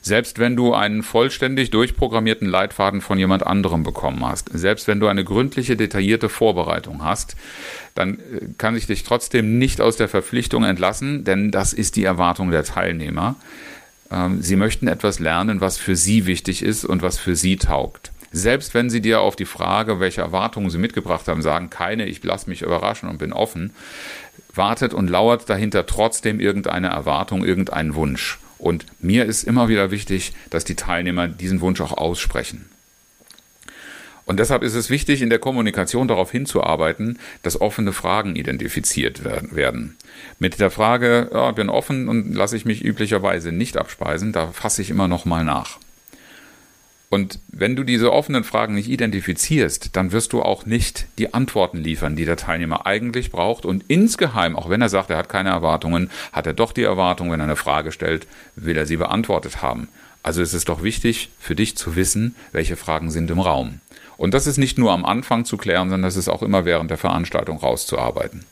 Selbst 0.00 0.38
wenn 0.38 0.54
du 0.54 0.72
einen 0.72 1.02
vollständig 1.02 1.70
durchprogrammierten 1.70 2.48
Leitfaden 2.48 3.00
von 3.00 3.18
jemand 3.18 3.44
anderem 3.44 3.82
bekommen 3.82 4.24
hast, 4.24 4.48
selbst 4.52 4.86
wenn 4.86 5.00
du 5.00 5.08
eine 5.08 5.24
gründliche, 5.24 5.76
detaillierte 5.76 6.28
Vorbereitung 6.28 7.04
hast, 7.04 7.34
dann 7.96 8.18
äh, 8.18 8.46
kann 8.58 8.76
ich 8.76 8.86
dich 8.86 9.02
trotzdem 9.02 9.58
nicht 9.58 9.80
aus 9.80 9.96
der 9.96 10.08
Verpflichtung 10.08 10.62
entlassen, 10.62 11.24
denn 11.24 11.50
das 11.50 11.72
ist 11.72 11.96
die 11.96 12.04
Erwartung 12.04 12.52
der 12.52 12.62
Teilnehmer. 12.62 13.34
Ähm, 14.12 14.40
sie 14.40 14.56
möchten 14.56 14.86
etwas 14.86 15.18
lernen, 15.18 15.60
was 15.60 15.78
für 15.78 15.96
sie 15.96 16.26
wichtig 16.26 16.62
ist 16.62 16.84
und 16.84 17.02
was 17.02 17.18
für 17.18 17.34
sie 17.34 17.56
taugt. 17.56 18.11
Selbst 18.32 18.74
wenn 18.74 18.90
sie 18.90 19.00
dir 19.00 19.20
auf 19.20 19.36
die 19.36 19.44
Frage, 19.44 20.00
welche 20.00 20.22
Erwartungen 20.22 20.70
sie 20.70 20.78
mitgebracht 20.78 21.28
haben, 21.28 21.42
sagen, 21.42 21.70
keine, 21.70 22.06
ich 22.06 22.24
lasse 22.24 22.48
mich 22.48 22.62
überraschen 22.62 23.08
und 23.08 23.18
bin 23.18 23.32
offen, 23.32 23.72
wartet 24.54 24.94
und 24.94 25.08
lauert 25.08 25.48
dahinter 25.48 25.86
trotzdem 25.86 26.40
irgendeine 26.40 26.88
Erwartung, 26.88 27.44
irgendein 27.44 27.94
Wunsch. 27.94 28.38
Und 28.58 28.86
mir 29.00 29.26
ist 29.26 29.42
immer 29.42 29.68
wieder 29.68 29.90
wichtig, 29.90 30.32
dass 30.50 30.64
die 30.64 30.76
Teilnehmer 30.76 31.28
diesen 31.28 31.60
Wunsch 31.60 31.80
auch 31.80 31.92
aussprechen. 31.92 32.68
Und 34.24 34.38
deshalb 34.38 34.62
ist 34.62 34.74
es 34.74 34.88
wichtig, 34.88 35.20
in 35.20 35.30
der 35.30 35.40
Kommunikation 35.40 36.06
darauf 36.06 36.30
hinzuarbeiten, 36.30 37.18
dass 37.42 37.60
offene 37.60 37.92
Fragen 37.92 38.36
identifiziert 38.36 39.24
werden. 39.24 39.96
Mit 40.38 40.60
der 40.60 40.70
Frage, 40.70 41.28
ja, 41.32 41.50
bin 41.50 41.68
offen 41.68 42.08
und 42.08 42.32
lasse 42.32 42.56
ich 42.56 42.64
mich 42.64 42.84
üblicherweise 42.84 43.50
nicht 43.50 43.76
abspeisen, 43.76 44.32
da 44.32 44.48
fasse 44.52 44.80
ich 44.80 44.90
immer 44.90 45.08
noch 45.08 45.24
mal 45.24 45.44
nach. 45.44 45.78
Und 47.12 47.40
wenn 47.48 47.76
du 47.76 47.84
diese 47.84 48.10
offenen 48.10 48.42
Fragen 48.42 48.74
nicht 48.74 48.88
identifizierst, 48.88 49.94
dann 49.96 50.12
wirst 50.12 50.32
du 50.32 50.40
auch 50.40 50.64
nicht 50.64 51.04
die 51.18 51.34
Antworten 51.34 51.76
liefern, 51.76 52.16
die 52.16 52.24
der 52.24 52.38
Teilnehmer 52.38 52.86
eigentlich 52.86 53.30
braucht. 53.30 53.66
Und 53.66 53.84
insgeheim, 53.88 54.56
auch 54.56 54.70
wenn 54.70 54.80
er 54.80 54.88
sagt, 54.88 55.10
er 55.10 55.18
hat 55.18 55.28
keine 55.28 55.50
Erwartungen, 55.50 56.10
hat 56.32 56.46
er 56.46 56.54
doch 56.54 56.72
die 56.72 56.84
Erwartung, 56.84 57.30
wenn 57.30 57.38
er 57.38 57.44
eine 57.44 57.56
Frage 57.56 57.92
stellt, 57.92 58.26
will 58.56 58.78
er 58.78 58.86
sie 58.86 58.96
beantwortet 58.96 59.60
haben. 59.60 59.88
Also 60.22 60.40
ist 60.40 60.54
es 60.54 60.64
doch 60.64 60.82
wichtig 60.82 61.28
für 61.38 61.54
dich 61.54 61.76
zu 61.76 61.96
wissen, 61.96 62.34
welche 62.50 62.76
Fragen 62.76 63.10
sind 63.10 63.30
im 63.30 63.40
Raum. 63.40 63.80
Und 64.16 64.32
das 64.32 64.46
ist 64.46 64.56
nicht 64.56 64.78
nur 64.78 64.90
am 64.90 65.04
Anfang 65.04 65.44
zu 65.44 65.58
klären, 65.58 65.90
sondern 65.90 66.08
das 66.08 66.16
ist 66.16 66.30
auch 66.30 66.40
immer 66.40 66.64
während 66.64 66.90
der 66.90 66.96
Veranstaltung 66.96 67.58
rauszuarbeiten. 67.58 68.46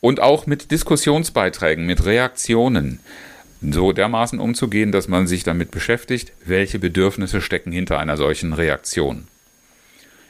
Und 0.00 0.18
auch 0.18 0.46
mit 0.48 0.72
Diskussionsbeiträgen, 0.72 1.86
mit 1.86 2.04
Reaktionen 2.04 2.98
so 3.72 3.92
dermaßen 3.92 4.40
umzugehen, 4.40 4.92
dass 4.92 5.08
man 5.08 5.26
sich 5.26 5.44
damit 5.44 5.70
beschäftigt, 5.70 6.32
welche 6.44 6.78
Bedürfnisse 6.78 7.40
stecken 7.40 7.72
hinter 7.72 7.98
einer 7.98 8.16
solchen 8.16 8.52
Reaktion. 8.52 9.28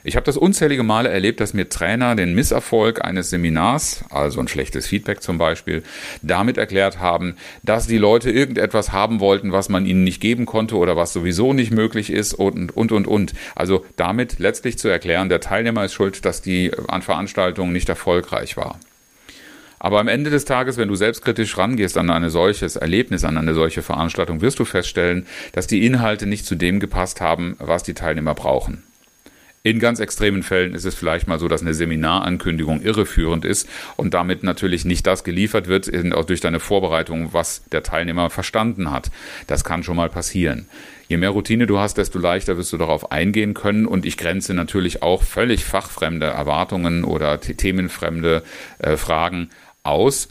Ich 0.07 0.17
habe 0.17 0.27
das 0.27 0.37
unzählige 0.37 0.83
Male 0.83 1.09
erlebt, 1.09 1.41
dass 1.41 1.55
mir 1.55 1.71
Trainer 1.71 2.15
den 2.15 2.35
Misserfolg 2.35 3.03
eines 3.03 3.31
Seminars, 3.31 4.05
also 4.11 4.39
ein 4.39 4.49
schlechtes 4.49 4.87
Feedback 4.87 5.23
zum 5.23 5.39
Beispiel, 5.39 5.83
damit 6.21 6.59
erklärt 6.59 6.99
haben, 7.01 7.37
dass 7.63 7.87
die 7.87 7.97
Leute 7.97 8.31
irgendetwas 8.31 8.93
haben 8.93 9.19
wollten, 9.19 9.51
was 9.51 9.71
man 9.71 9.87
ihnen 9.87 10.05
nicht 10.05 10.21
geben 10.21 10.45
konnte 10.45 10.77
oder 10.77 10.95
was 10.95 11.15
sowieso 11.15 11.55
nicht 11.55 11.71
möglich 11.71 12.11
ist 12.11 12.35
und, 12.35 12.77
und, 12.77 12.93
und, 12.93 13.07
und. 13.07 13.33
Also 13.55 13.87
damit 13.97 14.39
letztlich 14.39 14.77
zu 14.77 14.89
erklären, 14.89 15.31
der 15.31 15.41
Teilnehmer 15.41 15.87
ist 15.87 15.95
schuld, 15.95 16.27
dass 16.27 16.43
die 16.43 16.71
an 16.89 17.01
Veranstaltungen 17.01 17.73
nicht 17.73 17.89
erfolgreich 17.89 18.59
war. 18.59 18.79
Aber 19.85 20.01
am 20.01 20.09
Ende 20.09 20.31
des 20.31 20.47
Tages, 20.47 20.79
wenn 20.79 20.89
du 20.89 20.95
selbstkritisch 20.95 21.59
rangehst 21.59 21.99
an 21.99 22.09
ein 22.09 22.31
solches 22.31 22.77
Erlebnis, 22.77 23.23
an 23.23 23.37
eine 23.37 23.53
solche 23.53 23.83
Veranstaltung, 23.83 24.41
wirst 24.41 24.59
du 24.59 24.65
feststellen, 24.65 25.27
dass 25.53 25.67
die 25.67 25.85
Inhalte 25.85 26.25
nicht 26.25 26.47
zu 26.47 26.55
dem 26.55 26.81
gepasst 26.81 27.21
haben, 27.21 27.55
was 27.59 27.83
die 27.83 27.93
Teilnehmer 27.93 28.35
brauchen. 28.35 28.83
In 29.63 29.81
ganz 29.81 30.01
extremen 30.01 30.43
Fällen 30.43 30.75
ist 30.75 30.87
es 30.87 30.95
vielleicht 30.95 31.29
mal 31.29 31.39
so, 31.39 31.49
dass 31.49 31.61
eine 31.61 31.75
Seminarankündigung 31.75 32.81
irreführend 32.81 33.45
ist 33.45 33.69
und 33.97 34.15
damit 34.15 34.43
natürlich 34.43 34.87
nicht 34.87 35.07
das 35.07 35.23
geliefert 35.23 35.69
wird, 35.69 35.91
durch 36.29 36.41
deine 36.41 36.61
Vorbereitung, 36.61 37.35
was 37.35 37.63
der 37.71 37.83
Teilnehmer 37.83 38.31
verstanden 38.31 38.91
hat. 38.91 39.11
Das 39.49 39.65
kann 39.65 39.83
schon 39.83 39.97
mal 39.97 40.09
passieren. 40.09 40.67
Je 41.09 41.19
mehr 41.19 41.31
Routine 41.31 41.67
du 41.67 41.79
hast, 41.79 41.99
desto 41.99 42.19
leichter 42.19 42.57
wirst 42.57 42.73
du 42.73 42.79
darauf 42.79 43.13
eingehen 43.13 43.53
können. 43.53 43.85
Und 43.85 44.07
ich 44.07 44.17
grenze 44.17 44.55
natürlich 44.55 45.03
auch 45.03 45.23
völlig 45.23 45.63
fachfremde 45.65 46.27
Erwartungen 46.27 47.05
oder 47.05 47.39
themenfremde 47.39 48.43
äh, 48.79 48.97
Fragen 48.97 49.51
aus. 49.85 50.29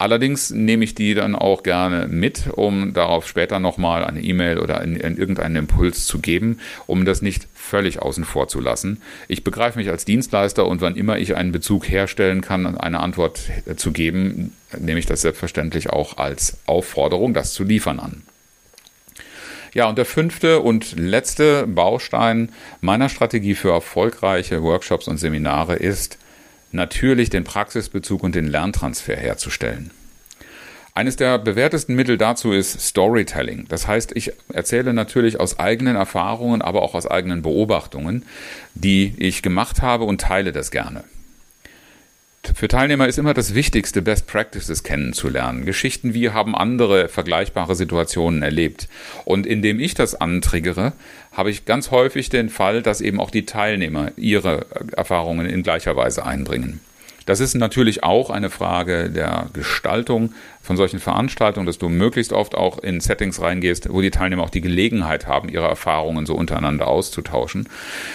Allerdings 0.00 0.50
nehme 0.50 0.84
ich 0.84 0.94
die 0.94 1.14
dann 1.14 1.34
auch 1.34 1.64
gerne 1.64 2.06
mit, 2.06 2.44
um 2.52 2.92
darauf 2.92 3.26
später 3.26 3.58
nochmal 3.58 4.04
eine 4.04 4.20
E-Mail 4.20 4.60
oder 4.60 4.80
in, 4.80 4.94
in 4.94 5.16
irgendeinen 5.16 5.56
Impuls 5.56 6.06
zu 6.06 6.20
geben, 6.20 6.60
um 6.86 7.04
das 7.04 7.20
nicht 7.20 7.48
völlig 7.52 8.00
außen 8.00 8.24
vor 8.24 8.46
zu 8.46 8.60
lassen. 8.60 9.02
Ich 9.26 9.42
begreife 9.42 9.76
mich 9.76 9.88
als 9.88 10.04
Dienstleister 10.04 10.66
und 10.68 10.80
wann 10.80 10.94
immer 10.94 11.18
ich 11.18 11.34
einen 11.34 11.50
Bezug 11.50 11.88
herstellen 11.88 12.42
kann, 12.42 12.78
eine 12.78 13.00
Antwort 13.00 13.40
zu 13.74 13.90
geben, 13.90 14.52
nehme 14.78 15.00
ich 15.00 15.06
das 15.06 15.22
selbstverständlich 15.22 15.90
auch 15.90 16.16
als 16.16 16.58
Aufforderung, 16.66 17.34
das 17.34 17.52
zu 17.52 17.64
liefern 17.64 17.98
an. 17.98 18.22
Ja, 19.74 19.88
und 19.88 19.98
der 19.98 20.06
fünfte 20.06 20.60
und 20.60 20.96
letzte 20.96 21.66
Baustein 21.66 22.50
meiner 22.80 23.08
Strategie 23.08 23.54
für 23.54 23.70
erfolgreiche 23.70 24.62
Workshops 24.62 25.08
und 25.08 25.18
Seminare 25.18 25.74
ist, 25.74 26.18
natürlich 26.72 27.30
den 27.30 27.44
Praxisbezug 27.44 28.22
und 28.22 28.34
den 28.34 28.46
Lerntransfer 28.46 29.16
herzustellen. 29.16 29.90
Eines 30.94 31.14
der 31.14 31.38
bewährtesten 31.38 31.94
Mittel 31.94 32.18
dazu 32.18 32.50
ist 32.52 32.80
Storytelling. 32.80 33.66
Das 33.68 33.86
heißt, 33.86 34.16
ich 34.16 34.32
erzähle 34.52 34.92
natürlich 34.92 35.38
aus 35.38 35.60
eigenen 35.60 35.94
Erfahrungen, 35.94 36.60
aber 36.60 36.82
auch 36.82 36.94
aus 36.94 37.06
eigenen 37.06 37.42
Beobachtungen, 37.42 38.24
die 38.74 39.14
ich 39.18 39.42
gemacht 39.42 39.80
habe 39.80 40.04
und 40.04 40.20
teile 40.20 40.50
das 40.50 40.72
gerne. 40.72 41.04
Für 42.54 42.68
Teilnehmer 42.68 43.06
ist 43.06 43.18
immer 43.18 43.34
das 43.34 43.54
Wichtigste, 43.54 44.02
Best 44.02 44.26
Practices 44.26 44.82
kennenzulernen. 44.82 45.64
Geschichten, 45.64 46.14
wie 46.14 46.30
haben 46.30 46.54
andere 46.54 47.08
vergleichbare 47.08 47.74
Situationen 47.74 48.42
erlebt. 48.42 48.88
Und 49.24 49.46
indem 49.46 49.80
ich 49.80 49.94
das 49.94 50.14
antriggere, 50.14 50.92
habe 51.32 51.50
ich 51.50 51.64
ganz 51.64 51.90
häufig 51.90 52.28
den 52.30 52.48
Fall, 52.48 52.82
dass 52.82 53.00
eben 53.00 53.20
auch 53.20 53.30
die 53.30 53.46
Teilnehmer 53.46 54.12
ihre 54.16 54.66
Erfahrungen 54.96 55.46
in 55.46 55.62
gleicher 55.62 55.96
Weise 55.96 56.24
einbringen. 56.24 56.80
Das 57.28 57.40
ist 57.40 57.54
natürlich 57.54 58.04
auch 58.04 58.30
eine 58.30 58.48
Frage 58.48 59.10
der 59.10 59.50
Gestaltung 59.52 60.32
von 60.62 60.78
solchen 60.78 60.98
Veranstaltungen, 60.98 61.66
dass 61.66 61.76
du 61.76 61.90
möglichst 61.90 62.32
oft 62.32 62.54
auch 62.54 62.78
in 62.78 63.00
Settings 63.00 63.38
reingehst, 63.42 63.92
wo 63.92 64.00
die 64.00 64.10
Teilnehmer 64.10 64.44
auch 64.44 64.50
die 64.50 64.62
Gelegenheit 64.62 65.26
haben, 65.26 65.50
ihre 65.50 65.66
Erfahrungen 65.66 66.24
so 66.24 66.34
untereinander 66.34 66.88
auszutauschen. 66.88 67.68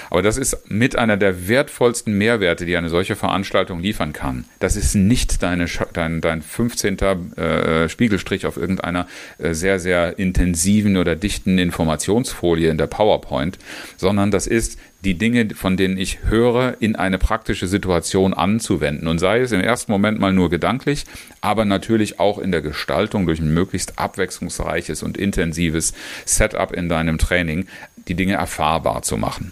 Aber 0.09 0.23
das 0.23 0.37
ist 0.37 0.67
mit 0.67 0.97
einer 0.97 1.15
der 1.15 1.47
wertvollsten 1.47 2.17
Mehrwerte, 2.17 2.65
die 2.65 2.75
eine 2.75 2.89
solche 2.89 3.15
Veranstaltung 3.15 3.81
liefern 3.81 4.13
kann. 4.13 4.45
Das 4.57 4.75
ist 4.75 4.95
nicht 4.95 5.43
deine, 5.43 5.67
dein, 5.93 6.19
dein 6.19 6.41
15. 6.41 6.97
Äh, 6.97 7.89
Spiegelstrich 7.89 8.47
auf 8.47 8.57
irgendeiner 8.57 9.05
äh, 9.37 9.53
sehr, 9.53 9.77
sehr 9.77 10.17
intensiven 10.17 10.97
oder 10.97 11.15
dichten 11.15 11.59
Informationsfolie 11.59 12.71
in 12.71 12.79
der 12.79 12.87
PowerPoint, 12.87 13.59
sondern 13.95 14.31
das 14.31 14.47
ist 14.47 14.79
die 15.03 15.15
Dinge, 15.15 15.49
von 15.53 15.75
denen 15.75 15.97
ich 15.97 16.19
höre, 16.23 16.77
in 16.79 16.95
eine 16.95 17.17
praktische 17.17 17.67
Situation 17.67 18.33
anzuwenden. 18.33 19.07
Und 19.07 19.19
sei 19.19 19.41
es 19.41 19.51
im 19.51 19.59
ersten 19.59 19.91
Moment 19.91 20.19
mal 20.19 20.31
nur 20.31 20.49
gedanklich, 20.49 21.05
aber 21.41 21.65
natürlich 21.65 22.19
auch 22.19 22.39
in 22.39 22.51
der 22.51 22.61
Gestaltung 22.61 23.25
durch 23.25 23.39
ein 23.39 23.53
möglichst 23.53 23.99
abwechslungsreiches 23.99 25.03
und 25.03 25.17
intensives 25.17 25.93
Setup 26.25 26.71
in 26.71 26.87
deinem 26.87 27.17
Training 27.17 27.67
die 28.07 28.15
Dinge 28.15 28.33
erfahrbar 28.33 29.01
zu 29.01 29.17
machen. 29.17 29.51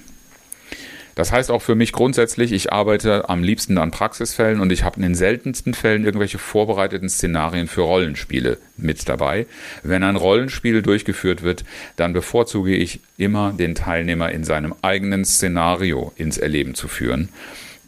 Das 1.15 1.31
heißt 1.31 1.51
auch 1.51 1.61
für 1.61 1.75
mich 1.75 1.91
grundsätzlich, 1.91 2.51
ich 2.51 2.71
arbeite 2.71 3.29
am 3.29 3.43
liebsten 3.43 3.77
an 3.77 3.91
Praxisfällen 3.91 4.59
und 4.59 4.71
ich 4.71 4.83
habe 4.83 4.97
in 4.97 5.03
den 5.03 5.15
seltensten 5.15 5.73
Fällen 5.73 6.05
irgendwelche 6.05 6.37
vorbereiteten 6.37 7.09
Szenarien 7.09 7.67
für 7.67 7.81
Rollenspiele 7.81 8.57
mit 8.77 9.07
dabei. 9.07 9.45
Wenn 9.83 10.03
ein 10.03 10.15
Rollenspiel 10.15 10.81
durchgeführt 10.81 11.43
wird, 11.43 11.63
dann 11.95 12.13
bevorzuge 12.13 12.75
ich 12.75 12.99
immer 13.17 13.53
den 13.53 13.75
Teilnehmer 13.75 14.31
in 14.31 14.43
seinem 14.43 14.73
eigenen 14.81 15.25
Szenario 15.25 16.13
ins 16.15 16.37
Erleben 16.37 16.75
zu 16.75 16.87
führen. 16.87 17.29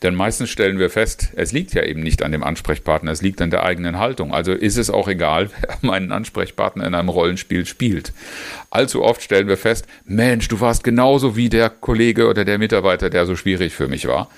Denn 0.04 0.16
meistens 0.16 0.50
stellen 0.50 0.80
wir 0.80 0.90
fest, 0.90 1.30
es 1.36 1.54
liegt 1.54 1.74
ja 1.74 1.84
eben 1.84 2.02
nicht 2.02 2.24
an 2.24 2.34
dem 2.34 2.44
Ansprechpartner, 2.44 3.12
es 3.12 3.22
liegt 3.22 3.42
an 3.42 3.50
der 3.50 3.64
eigenen 3.64 4.00
Haltung. 4.00 4.34
Also 4.34 4.52
ist 4.52 4.78
es 4.78 4.90
auch 4.90 5.08
egal, 5.08 5.50
wer 5.62 5.78
meinen 5.82 6.12
Ansprechpartner 6.12 6.86
in 6.86 6.94
einem 6.94 7.10
Rollenspiel 7.10 7.66
spielt. 7.66 8.12
Allzu 8.70 9.02
oft 9.02 9.22
stellen 9.22 9.48
wir 9.48 9.58
fest, 9.58 9.88
Mensch, 10.06 10.50
du 10.50 10.60
warst 10.60 10.84
genauso 10.84 11.38
wie 11.38 11.48
der 11.48 11.70
Kollege 11.70 12.28
oder 12.28 12.44
der 12.44 12.58
Mitarbeiter, 12.58 13.10
der 13.10 13.26
so 13.26 13.38
schwierig 13.38 13.74
für 13.74 13.88
mich 13.88 14.08
war. 14.08 14.30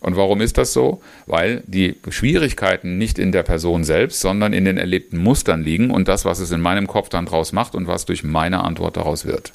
Und 0.00 0.16
warum 0.16 0.42
ist 0.42 0.58
das 0.58 0.72
so? 0.74 1.00
Weil 1.24 1.62
die 1.66 1.96
Schwierigkeiten 2.10 2.98
nicht 2.98 3.18
in 3.18 3.32
der 3.32 3.42
Person 3.42 3.84
selbst, 3.84 4.20
sondern 4.20 4.52
in 4.52 4.66
den 4.66 4.76
erlebten 4.76 5.16
Mustern 5.16 5.62
liegen 5.62 5.90
und 5.90 6.08
das, 6.08 6.26
was 6.26 6.40
es 6.40 6.50
in 6.50 6.60
meinem 6.60 6.86
Kopf 6.88 7.08
dann 7.08 7.24
draus 7.24 7.52
macht 7.52 7.74
und 7.74 7.86
was 7.86 8.04
durch 8.04 8.22
meine 8.22 8.64
Antwort 8.64 8.98
daraus 8.98 9.24
wird. 9.24 9.52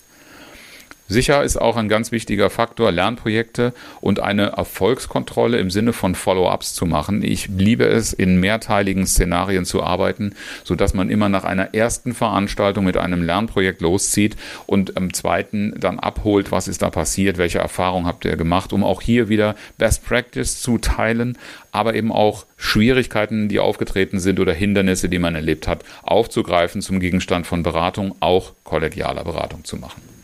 Sicher 1.11 1.43
ist 1.43 1.57
auch 1.57 1.75
ein 1.75 1.89
ganz 1.89 2.11
wichtiger 2.11 2.51
Faktor, 2.51 2.91
Lernprojekte 2.91 3.73
und 3.99 4.19
eine 4.19 4.49
Erfolgskontrolle 4.51 5.57
im 5.57 5.71
Sinne 5.71 5.91
von 5.91 6.13
Follow-ups 6.13 6.75
zu 6.75 6.85
machen. 6.85 7.23
Ich 7.23 7.47
liebe 7.47 7.85
es, 7.85 8.13
in 8.13 8.39
mehrteiligen 8.39 9.07
Szenarien 9.07 9.65
zu 9.65 9.81
arbeiten, 9.81 10.35
sodass 10.63 10.93
man 10.93 11.09
immer 11.09 11.27
nach 11.27 11.45
einer 11.45 11.73
ersten 11.73 12.13
Veranstaltung 12.13 12.85
mit 12.85 12.95
einem 12.95 13.23
Lernprojekt 13.23 13.81
loszieht 13.81 14.35
und 14.67 14.91
im 14.91 15.11
zweiten 15.11 15.73
dann 15.79 15.97
abholt, 15.97 16.51
was 16.51 16.67
ist 16.67 16.83
da 16.83 16.91
passiert, 16.91 17.39
welche 17.39 17.57
Erfahrung 17.57 18.05
habt 18.05 18.23
ihr 18.25 18.37
gemacht, 18.37 18.71
um 18.71 18.83
auch 18.83 19.01
hier 19.01 19.29
wieder 19.29 19.55
Best 19.79 20.05
Practice 20.05 20.61
zu 20.61 20.77
teilen, 20.77 21.39
aber 21.71 21.95
eben 21.95 22.11
auch 22.11 22.45
Schwierigkeiten, 22.55 23.49
die 23.49 23.57
aufgetreten 23.57 24.19
sind 24.19 24.39
oder 24.39 24.53
Hindernisse, 24.53 25.09
die 25.09 25.17
man 25.17 25.33
erlebt 25.33 25.67
hat, 25.67 25.83
aufzugreifen, 26.03 26.83
zum 26.83 26.99
Gegenstand 26.99 27.47
von 27.47 27.63
Beratung, 27.63 28.15
auch 28.19 28.53
kollegialer 28.63 29.23
Beratung 29.23 29.65
zu 29.65 29.77
machen. 29.77 30.18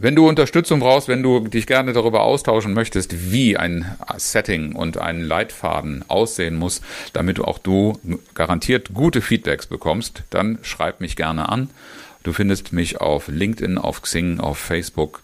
Wenn 0.00 0.14
du 0.14 0.28
Unterstützung 0.28 0.78
brauchst, 0.78 1.08
wenn 1.08 1.24
du 1.24 1.40
dich 1.40 1.66
gerne 1.66 1.92
darüber 1.92 2.22
austauschen 2.22 2.72
möchtest, 2.72 3.32
wie 3.32 3.56
ein 3.56 3.96
Setting 4.16 4.76
und 4.76 4.96
ein 4.96 5.20
Leitfaden 5.22 6.04
aussehen 6.06 6.54
muss, 6.54 6.82
damit 7.12 7.40
auch 7.40 7.58
du 7.58 7.98
garantiert 8.32 8.94
gute 8.94 9.20
Feedbacks 9.20 9.66
bekommst, 9.66 10.22
dann 10.30 10.60
schreib 10.62 11.00
mich 11.00 11.16
gerne 11.16 11.48
an. 11.48 11.68
Du 12.22 12.32
findest 12.32 12.72
mich 12.72 13.00
auf 13.00 13.26
LinkedIn, 13.26 13.76
auf 13.76 14.00
Xing, 14.02 14.38
auf 14.38 14.58
Facebook 14.58 15.20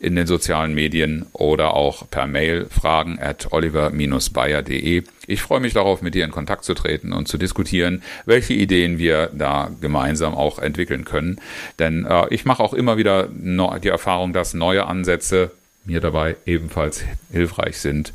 in 0.00 0.16
den 0.16 0.26
sozialen 0.26 0.74
Medien 0.74 1.26
oder 1.32 1.74
auch 1.74 2.08
per 2.10 2.26
Mail 2.26 2.66
fragen 2.70 3.18
at 3.20 3.52
oliver-bayer.de. 3.52 5.04
Ich 5.26 5.42
freue 5.42 5.60
mich 5.60 5.74
darauf, 5.74 6.00
mit 6.00 6.14
dir 6.14 6.24
in 6.24 6.30
Kontakt 6.30 6.64
zu 6.64 6.72
treten 6.72 7.12
und 7.12 7.28
zu 7.28 7.36
diskutieren, 7.36 8.02
welche 8.24 8.54
Ideen 8.54 8.96
wir 8.96 9.30
da 9.34 9.70
gemeinsam 9.80 10.34
auch 10.34 10.58
entwickeln 10.58 11.04
können. 11.04 11.38
Denn 11.78 12.06
äh, 12.06 12.26
ich 12.30 12.46
mache 12.46 12.62
auch 12.62 12.72
immer 12.72 12.96
wieder 12.96 13.28
die 13.28 13.88
Erfahrung, 13.88 14.32
dass 14.32 14.54
neue 14.54 14.86
Ansätze 14.86 15.50
mir 15.84 16.00
dabei 16.00 16.36
ebenfalls 16.46 17.04
hilfreich 17.30 17.78
sind, 17.78 18.14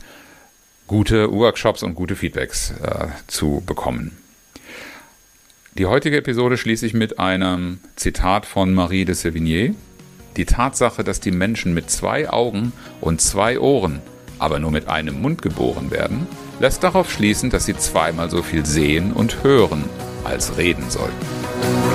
gute 0.88 1.32
Workshops 1.32 1.84
und 1.84 1.94
gute 1.94 2.16
Feedbacks 2.16 2.74
äh, 2.82 3.08
zu 3.28 3.62
bekommen. 3.66 4.18
Die 5.78 5.86
heutige 5.86 6.18
Episode 6.18 6.58
schließe 6.58 6.86
ich 6.86 6.94
mit 6.94 7.20
einem 7.20 7.80
Zitat 7.96 8.46
von 8.46 8.74
Marie 8.74 9.06
de 9.06 9.14
Sévigné. 9.14 9.76
Die 10.38 10.46
Tatsache, 10.46 11.04
dass 11.04 11.22
die 11.22 11.32
Menschen 11.32 11.74
mit 11.74 11.90
zwei 11.90 12.30
Augen 12.30 12.74
und 13.00 13.22
zwei 13.22 13.60
Ohren, 13.60 14.02
aber 14.38 14.60
nur 14.60 14.72
mit 14.72 14.90
einem 14.90 15.22
Mund 15.22 15.42
geboren 15.42 15.92
werden, 15.92 16.28
lässt 16.60 16.84
darauf 16.84 17.10
schließen, 17.10 17.50
dass 17.50 17.66
sie 17.66 17.78
zweimal 17.78 18.30
so 18.30 18.44
viel 18.44 18.66
sehen 18.66 19.14
und 19.14 19.44
hören 19.44 19.86
als 20.26 20.58
reden 20.58 20.90
sollten. 20.90 21.95